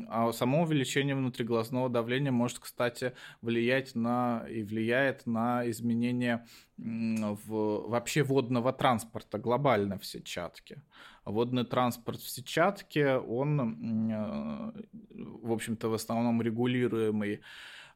[0.10, 6.46] а само увеличение внутриглазного давления может, кстати, влиять на и влияет на изменение
[6.78, 10.84] в, вообще водного транспорта глобально в сетчатке.
[11.26, 14.72] Водный транспорт в сетчатке, он, э,
[15.12, 17.42] в общем-то, в основном регулируемый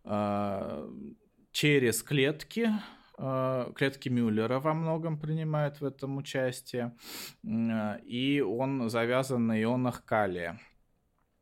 [0.04, 0.90] э,
[1.52, 2.70] через клетки,
[3.18, 6.96] клетки Мюллера во многом принимают в этом участие,
[7.44, 10.60] и он завязан на ионах калия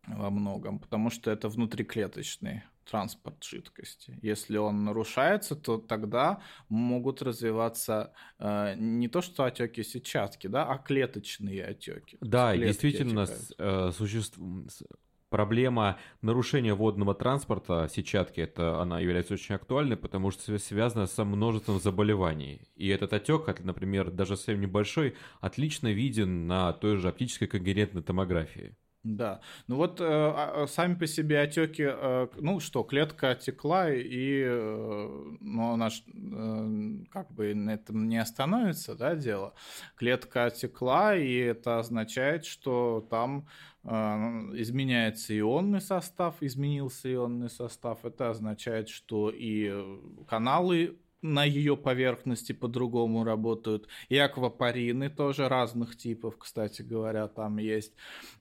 [0.08, 4.18] во многом, потому что это внутриклеточный транспорт жидкости.
[4.22, 10.78] Если он нарушается, то тогда могут развиваться э, не то что отеки сетчатки, да, а
[10.78, 12.18] клеточные отеки.
[12.22, 14.72] Да, действительно, э, существует
[15.36, 21.82] проблема нарушения водного транспорта сетчатки, это она является очень актуальной, потому что связана со множеством
[21.82, 22.62] заболеваний.
[22.78, 28.78] И этот отек, например, даже совсем небольшой, отлично виден на той же оптической когерентной томографии.
[29.06, 33.94] Да, ну вот э, а, а, сами по себе отеки, э, ну что, клетка отекла,
[33.94, 39.54] и э, ну, она ж, э, как бы на этом не остановится, да, дело.
[39.96, 43.48] Клетка отекла, и это означает, что там
[43.84, 43.90] э,
[44.56, 48.06] изменяется ионный состав, изменился ионный состав.
[48.06, 49.72] Это означает, что и
[50.28, 53.88] каналы на ее поверхности по-другому работают.
[54.10, 57.94] И аквапарины тоже разных типов, кстати говоря, там есть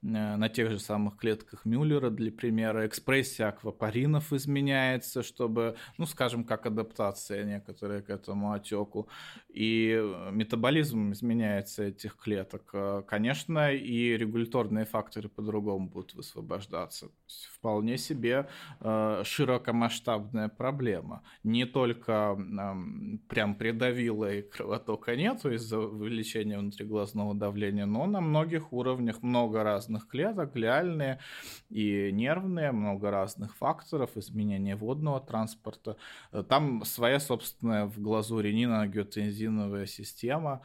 [0.03, 6.45] э, на тех же самых клетках Мюллера, для примера, экспрессия аквапаринов изменяется, чтобы, ну, скажем,
[6.45, 9.09] как адаптация некоторая к этому отеку.
[9.49, 12.71] И метаболизм изменяется этих клеток.
[12.73, 17.09] Э, конечно, и регуляторные факторы по-другому будут высвобождаться.
[17.55, 18.49] Вполне себе
[18.81, 21.23] э, широкомасштабная проблема.
[21.43, 22.37] Не только
[23.29, 30.09] прям придавило и кровотока нету из-за увеличения внутриглазного давления, но на многих уровнях много разных
[30.09, 31.21] клеток, глиальные
[31.71, 35.97] и нервные, много разных факторов, изменения водного транспорта.
[36.49, 40.63] Там своя собственная в глазу ренина-ангиотензиновая система,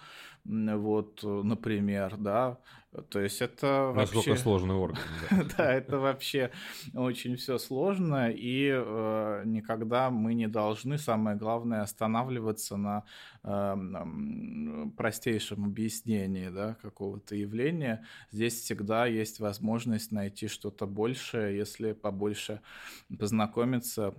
[0.49, 2.57] вот, например, да,
[3.09, 4.43] То есть это Насколько вообще...
[4.43, 5.03] сложный орган.
[5.55, 6.49] Да, это вообще
[6.95, 13.03] очень все сложно, и э, никогда мы не должны, самое главное, останавливаться на
[13.43, 13.75] э,
[14.97, 18.03] простейшем объяснении да, какого-то явления.
[18.31, 22.61] Здесь всегда есть возможность найти что-то большее, если побольше
[23.19, 24.15] познакомиться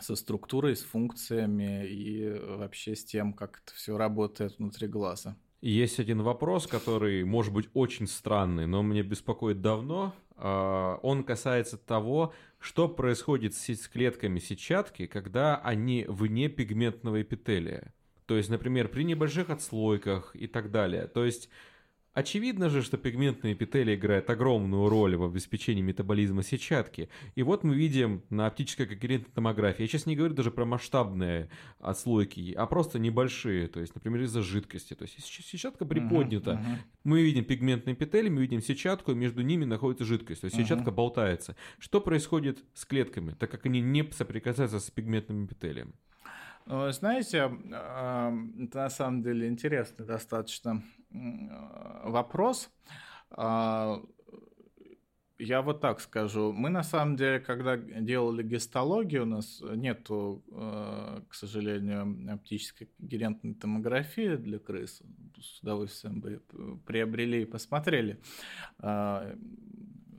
[0.00, 5.36] со структурой, с функциями и вообще с тем, как это все работает внутри глаза.
[5.60, 10.14] Есть один вопрос, который может быть очень странный, но меня беспокоит давно.
[10.36, 17.92] А, он касается того, что происходит с клетками сетчатки, когда они вне пигментного эпителия.
[18.24, 21.06] То есть, например, при небольших отслойках и так далее.
[21.08, 21.50] То есть
[22.12, 27.08] Очевидно же, что пигментные эпителии играют огромную роль в обеспечении метаболизма сетчатки.
[27.36, 31.50] И вот мы видим на оптической когерентной томографии, я сейчас не говорю даже про масштабные
[31.78, 34.94] отслойки, а просто небольшие, то есть, например, из-за жидкости.
[34.94, 36.52] То есть сетчатка приподнята.
[36.52, 36.78] Uh-huh, uh-huh.
[37.04, 40.40] Мы видим пигментные эпители, мы видим сетчатку, и между ними находится жидкость.
[40.40, 40.62] То есть uh-huh.
[40.62, 41.54] сетчатка болтается.
[41.78, 45.94] Что происходит с клетками, так как они не соприкасаются с пигментным эпителием?
[46.70, 50.84] Ну, знаете, это на самом деле интересный достаточно
[52.04, 52.70] вопрос.
[53.32, 54.00] А,
[55.40, 56.52] я вот так скажу.
[56.52, 63.54] Мы на самом деле, когда делали гистологию, у нас нету, э, к сожалению, оптической когерентной
[63.54, 65.02] томографии для крыс.
[65.40, 66.40] С удовольствием бы
[66.86, 68.20] приобрели и посмотрели
[68.78, 69.34] а,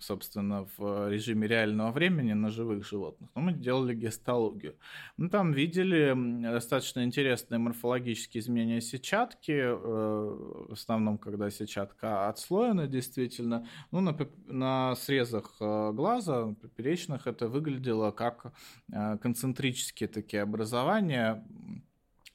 [0.02, 3.30] собственно, в режиме реального времени на живых животных.
[3.36, 4.76] Но мы делали гистологию.
[5.18, 13.68] Мы там видели достаточно интересные морфологические изменения сетчатки, э, в основном, когда сетчатка отслоена действительно.
[13.92, 14.18] Ну, на,
[14.48, 18.54] на срезах э, глаза, поперечных, это выглядело как
[18.92, 21.46] э, концентрические такие образования.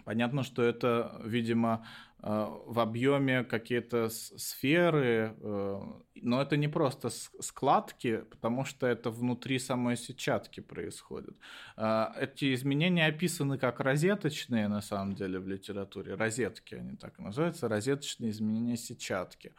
[0.04, 1.84] Понятно, что это, видимо,
[2.26, 5.80] в объеме какие-то сферы, э,
[6.16, 11.36] но это не просто складки, потому что это внутри самой сетчатки происходит.
[11.76, 16.14] Э, эти изменения описаны как розеточные, на самом деле, в литературе.
[16.14, 19.54] Розетки они так называются, розеточные изменения сетчатки.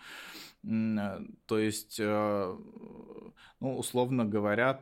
[0.64, 2.02] То есть,
[3.60, 4.82] ну, условно говоря,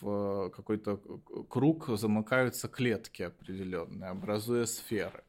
[0.00, 0.96] в какой-то
[1.48, 5.22] круг замыкаются клетки определенные, образуя сферы.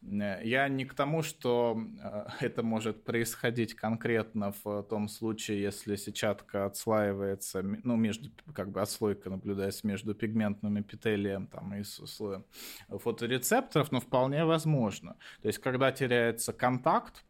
[0.00, 6.64] Я не к тому, что э, это может происходить конкретно в том случае, если сетчатка
[6.64, 12.44] отслаивается, ну, между, как бы отслойка наблюдается между пигментным эпителием там, и слоем
[12.88, 15.16] фоторецепторов, но вполне возможно.
[15.42, 17.24] То есть, когда теряется контакт,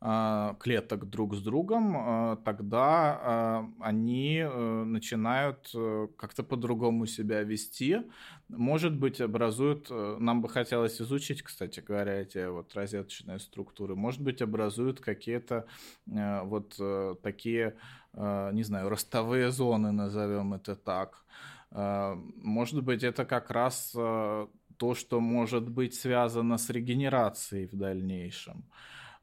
[0.00, 8.02] клеток друг с другом, а, тогда а, они э, начинают э, как-то по-другому себя вести.
[8.48, 14.20] Может быть, образуют, э, нам бы хотелось изучить, кстати говоря, эти вот розеточные структуры, может
[14.20, 15.66] быть, образуют какие-то
[16.06, 16.80] вот
[17.22, 17.74] такие,
[18.14, 21.24] не знаю, ростовые зоны, назовем это так.
[21.70, 28.64] Может быть, это как раз то, что может быть связано с регенерацией в дальнейшем.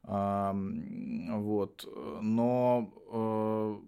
[0.06, 1.84] Вот.
[2.22, 3.86] Но э,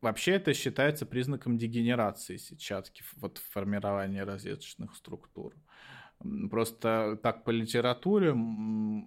[0.00, 5.54] вообще это считается признаком дегенерации сетчатки, вот формирования розеточных структур.
[6.50, 8.34] Просто так по литературе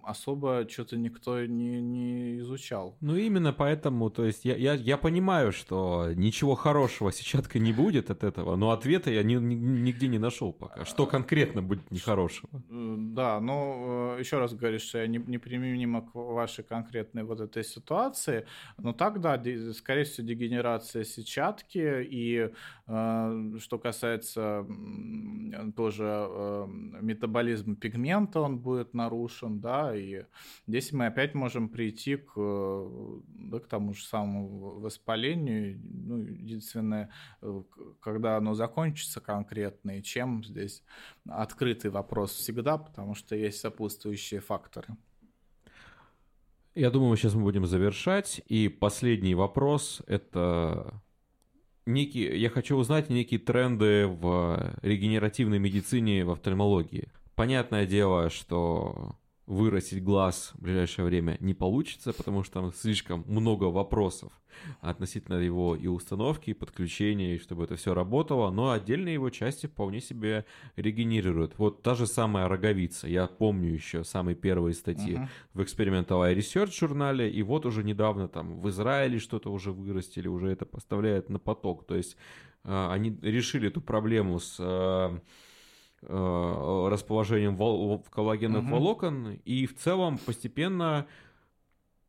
[0.04, 2.98] особо что-то никто не, не изучал.
[3.02, 8.10] Ну, именно поэтому, то есть я, я, я понимаю, что ничего хорошего сетчатка не будет
[8.12, 10.86] от этого, но ответа я ни, ни, нигде не нашел пока.
[10.86, 12.50] Что конкретно будет нехорошего?
[12.70, 17.24] Э, да, но э, еще раз говорю, что я не, не применимо к вашей конкретной
[17.24, 18.46] вот этой ситуации,
[18.78, 19.42] но так, да,
[19.74, 22.52] скорее всего, дегенерация сетчатки, и
[22.88, 24.66] э, что касается
[25.76, 26.66] тоже
[27.06, 30.26] метаболизм пигмента он будет нарушен, да, и
[30.68, 35.80] здесь мы опять можем прийти к, да, к тому же самому воспалению.
[35.84, 37.10] Ну, единственное,
[37.41, 37.61] э,
[38.02, 40.84] когда оно закончится конкретно и чем здесь
[41.27, 44.88] открытый вопрос всегда, потому что есть сопутствующие факторы.
[46.76, 48.41] Я думаю, сейчас мы будем завершать.
[48.48, 51.02] И последний вопрос– это
[51.86, 57.10] некие, я хочу узнать некие тренды в регенеративной медицине в офтальмологии.
[57.36, 59.16] Понятное дело, что
[59.48, 64.32] вырастить глаз в ближайшее время не получится, потому что там слишком много вопросов
[64.82, 69.68] относительно его и установки, и подключения, и чтобы это все работало, но отдельные его части
[69.68, 70.46] вполне себе
[70.76, 71.58] регенерируют.
[71.58, 75.28] Вот та же самая роговица, я помню еще самые первые статьи uh-huh.
[75.54, 80.50] в Experimental Research журнале, и вот уже недавно там в Израиле что-то уже вырастили, уже
[80.50, 82.16] это поставляют на поток, то есть
[82.64, 85.20] э, они решили эту проблему с Э,
[86.07, 88.72] расположением вол- коллагенных угу.
[88.72, 91.07] волокон, и в целом постепенно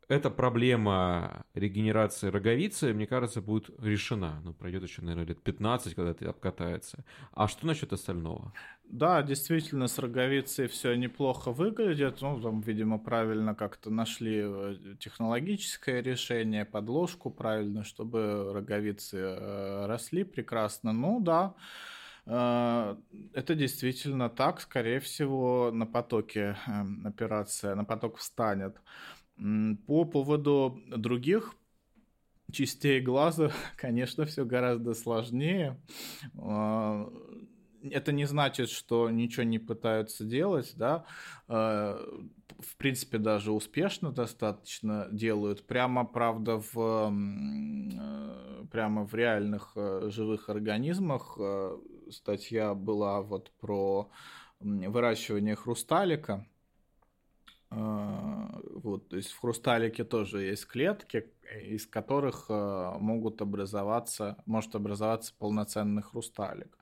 [0.09, 4.41] эта проблема регенерации роговицы, мне кажется, будет решена.
[4.45, 7.05] Ну, пройдет еще, наверное, лет 15, когда это обкатается.
[7.33, 8.53] А что насчет остального?
[8.85, 12.21] Да, действительно, с роговицей все неплохо выглядит.
[12.21, 20.23] Ну, там, видимо, правильно как-то нашли э, технологическое решение, подложку правильно, чтобы роговицы э, росли
[20.23, 20.93] прекрасно.
[20.93, 21.96] Ну, да, э,
[22.27, 24.61] это действительно так.
[24.61, 26.57] Скорее всего, на потоке
[27.05, 28.77] операция, на поток встанет.
[29.87, 31.55] По поводу других
[32.53, 35.81] частей глаза, конечно, все гораздо сложнее.
[36.39, 37.11] А,
[37.83, 41.05] это не значит, что ничего не пытаются делать, да.
[41.49, 41.99] А,
[42.59, 45.67] в принципе, даже успешно достаточно делают.
[45.67, 47.13] Прямо, правда, в,
[48.71, 51.77] прямо в реальных э, живых организмах э,
[52.11, 54.11] статья была вот про
[54.61, 56.47] выращивание хрусталика
[57.71, 61.33] вот, то есть в хрусталике тоже есть клетки,
[61.65, 66.79] из которых а, могут образоваться, может образоваться полноценный хрусталик.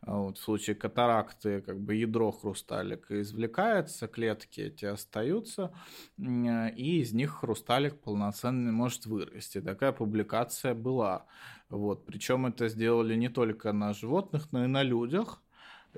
[0.00, 5.72] А вот, в случае катаракты как бы ядро хрусталика извлекается, клетки эти остаются,
[6.18, 9.60] и из них хрусталик полноценный может вырасти.
[9.60, 11.26] Такая публикация была.
[11.68, 15.42] Вот, причем это сделали не только на животных, но и на людях.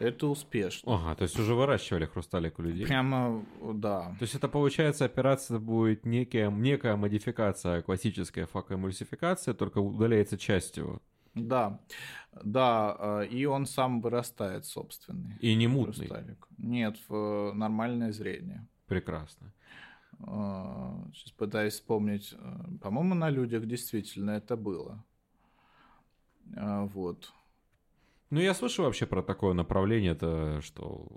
[0.00, 0.94] Это успешно.
[0.94, 2.86] Ага, то есть уже выращивали хрусталик у людей?
[2.86, 4.16] Прямо, да.
[4.18, 11.00] То есть это, получается, операция будет некая, некая модификация классической факоэмульсификации, только удаляется часть его.
[11.34, 11.78] Да,
[12.42, 15.36] да, э, и он сам вырастает собственный.
[15.40, 16.06] И не мутный?
[16.06, 16.48] Хрусталик.
[16.58, 18.66] Нет, в нормальное зрение.
[18.86, 19.52] Прекрасно.
[20.18, 22.34] Сейчас э, пытаюсь вспомнить.
[22.38, 25.04] Э, по-моему, на людях действительно это было.
[26.94, 27.32] Вот.
[28.30, 31.08] Ну, я слышал вообще про такое направление, это что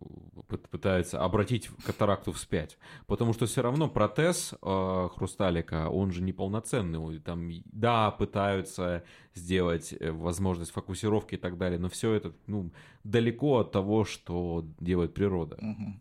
[0.71, 2.79] пытается обратить катаракту вспять.
[3.05, 7.19] Потому что все равно протез э, хрусталика, он же неполноценный.
[7.19, 9.03] Там, да, пытаются
[9.35, 12.71] сделать э, возможность фокусировки и так далее, но все это ну,
[13.03, 15.57] далеко от того, что делает природа.
[15.61, 15.99] Угу.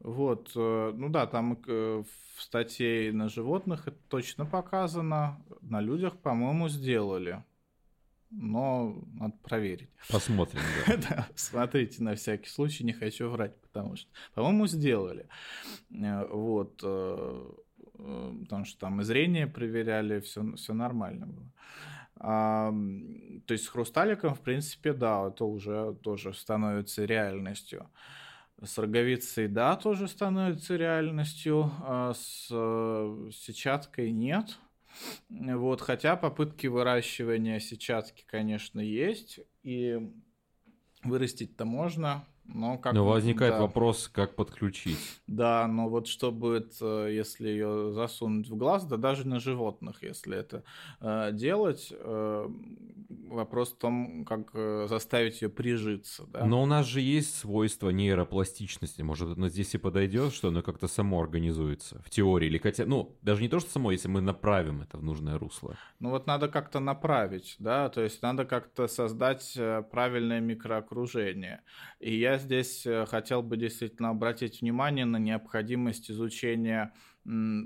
[0.00, 2.06] Вот, э, ну да, там в
[2.42, 7.44] статье на животных это точно показано, на людях, по-моему, сделали
[8.36, 9.88] но надо проверить.
[10.10, 10.96] Посмотрим, да.
[10.96, 11.28] да.
[11.34, 15.26] Смотрите, на всякий случай, не хочу врать, потому что, по-моему, сделали.
[15.90, 17.44] Э, вот, э,
[17.98, 21.52] э, потому что там и зрение проверяли, все, все нормально было.
[22.18, 22.72] А,
[23.46, 27.90] то есть с хрусталиком, в принципе, да, это уже тоже становится реальностью.
[28.62, 34.58] С роговицей, да, тоже становится реальностью, а с сетчаткой нет.
[35.28, 40.12] Вот, хотя попытки выращивания сетчатки, конечно, есть, и
[41.02, 42.92] вырастить-то можно, но как...
[42.92, 43.60] Но возникает да.
[43.60, 45.20] вопрос, как подключить.
[45.26, 50.36] Да, но вот что будет, если ее засунуть в глаз, да даже на животных, если
[50.36, 50.64] это
[51.00, 52.48] э, делать, э,
[53.28, 56.24] вопрос в том, как э, заставить ее прижиться.
[56.32, 56.44] Да?
[56.44, 59.02] Но у нас же есть свойство нейропластичности.
[59.02, 62.46] Может, оно здесь и подойдет, что оно как-то само организуется в теории.
[62.46, 65.76] Или хотя, ну, даже не то, что само, если мы направим это в нужное русло.
[66.00, 71.62] Ну вот надо как-то направить, да, то есть надо как-то создать э, правильное микроокружение.
[72.00, 76.92] И я здесь э, хотел бы действительно обратить внимание на необходимость изучения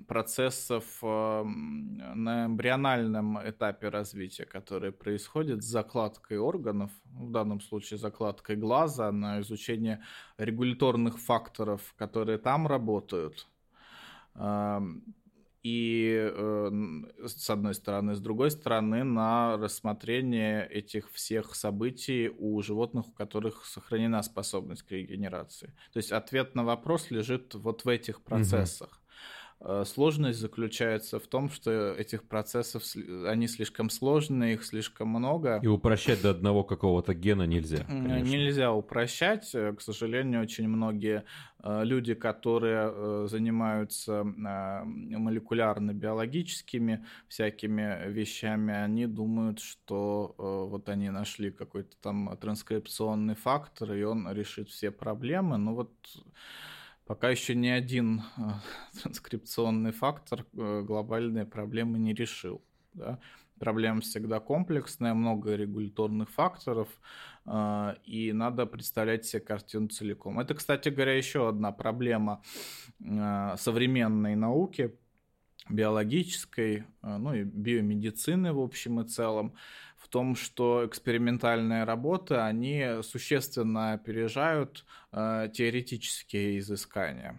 [0.08, 9.12] процессов на эмбриональном этапе развития, которые происходят с закладкой органов, в данном случае закладкой глаза,
[9.12, 10.02] на изучение
[10.38, 13.48] регуляторных факторов, которые там работают.
[15.62, 16.70] И э,
[17.26, 23.66] с одной стороны, с другой стороны, на рассмотрение этих всех событий у животных, у которых
[23.66, 25.74] сохранена способность к регенерации.
[25.92, 28.99] То есть ответ на вопрос лежит вот в этих процессах.
[29.62, 32.82] Э, сложность заключается в том, что этих процессов,
[33.26, 35.60] они слишком сложные, их слишком много.
[35.62, 37.84] И упрощать до одного какого-то гена нельзя.
[37.84, 38.24] Конечно.
[38.24, 39.54] Нельзя упрощать.
[39.54, 41.24] Э, к сожалению, очень многие
[41.62, 52.34] э, люди, которые занимаются молекулярно-биологическими всякими вещами, они думают, что вот они нашли какой-то там
[52.40, 55.58] транскрипционный фактор, и он решит все проблемы.
[55.58, 55.92] Но вот
[57.10, 58.42] пока еще ни один э,
[59.02, 62.62] транскрипционный фактор э, глобальные проблемы не решил.
[62.94, 63.18] Да?
[63.58, 66.88] Проблема всегда комплексная, много регуляторных факторов,
[67.46, 70.38] э, и надо представлять себе картину целиком.
[70.38, 72.42] Это, кстати говоря, еще одна проблема
[73.00, 74.94] современной науки,
[75.68, 79.54] биологической, ну и биомедицины в общем и целом,
[80.10, 87.38] том, что экспериментальные работы, они существенно опережают э, теоретические изыскания.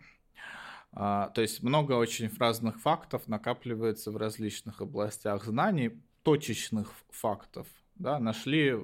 [0.94, 7.68] А, то есть много очень разных фактов накапливается в различных областях знаний, точечных фактов.
[7.96, 8.76] Да, нашли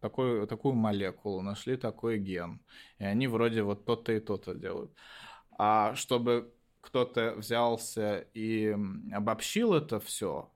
[0.00, 2.60] такой, такую молекулу, нашли такой ген,
[2.98, 4.90] и они вроде вот то-то и то-то делают.
[5.56, 8.76] А чтобы кто-то взялся и
[9.12, 10.50] обобщил это все,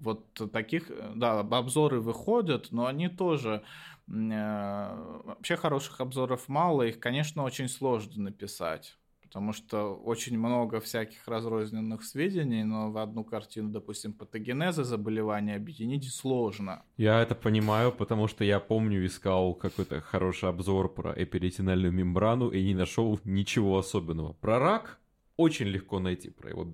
[0.00, 3.62] вот таких, да, обзоры выходят, но они тоже
[4.08, 8.96] э, вообще хороших обзоров мало, их, конечно, очень сложно написать
[9.30, 16.12] потому что очень много всяких разрозненных сведений, но в одну картину, допустим, патогенеза заболевания объединить
[16.12, 16.82] сложно.
[16.96, 22.60] Я это понимаю, потому что я помню, искал какой-то хороший обзор про эпиретинальную мембрану и
[22.64, 24.32] не нашел ничего особенного.
[24.32, 24.99] Про рак
[25.40, 26.66] очень легко найти про его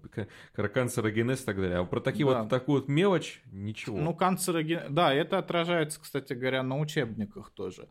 [0.54, 1.78] канцерогенез и так далее.
[1.78, 2.42] А про такие да.
[2.42, 3.98] вот такую вот мелочь ничего.
[3.98, 4.84] Ну, канцерогенез...
[4.90, 7.88] Да, это отражается, кстати говоря, на учебниках тоже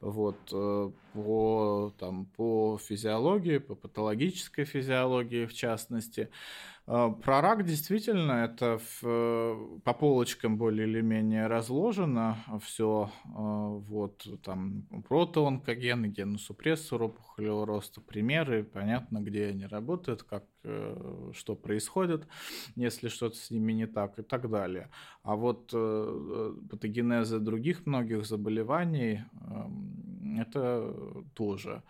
[0.00, 6.30] вот, э, по, там, по физиологии, по патологической физиологии в частности.
[6.90, 13.10] Э, про рак действительно это в, э, по полочкам более или менее разложено все.
[13.24, 20.44] Вот там протоонкоген, геносупрессор опухолевого роста, примеры, понятно, где они работают, как,
[21.32, 22.26] что происходит,
[22.74, 24.90] если что-то с ними не так и так далее.
[25.22, 25.70] А вот
[26.70, 30.94] патогенезы других многих заболеваний эм, это
[31.34, 31.82] тоже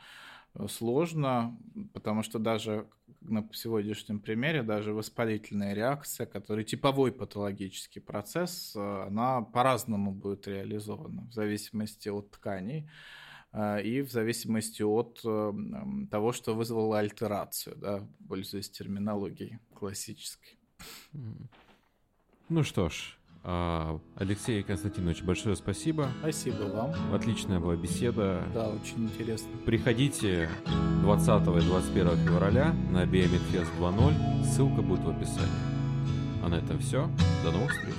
[0.69, 1.57] сложно,
[1.93, 2.87] потому что даже
[3.21, 11.23] на сегодняшнем примере даже воспалительная реакция, который типовой патологический процесс, э, она по-разному будет реализована
[11.23, 12.89] в зависимости от тканей
[13.53, 15.53] э, и в зависимости от э,
[16.11, 20.59] того, что вызвало альтерацию, да, пользуясь терминологией классической.
[22.49, 23.18] Ну что ж,
[24.15, 26.09] Алексей Константинович, большое спасибо.
[26.21, 26.93] Спасибо вам.
[27.15, 28.43] Отличная была беседа.
[28.53, 29.49] Да, очень интересно.
[29.65, 30.51] Приходите
[31.03, 34.45] 20 и 21 февраля на BMFest 2.0.
[34.45, 35.49] Ссылка будет в описании.
[36.45, 37.09] А на этом все.
[37.43, 37.95] До новых встреч.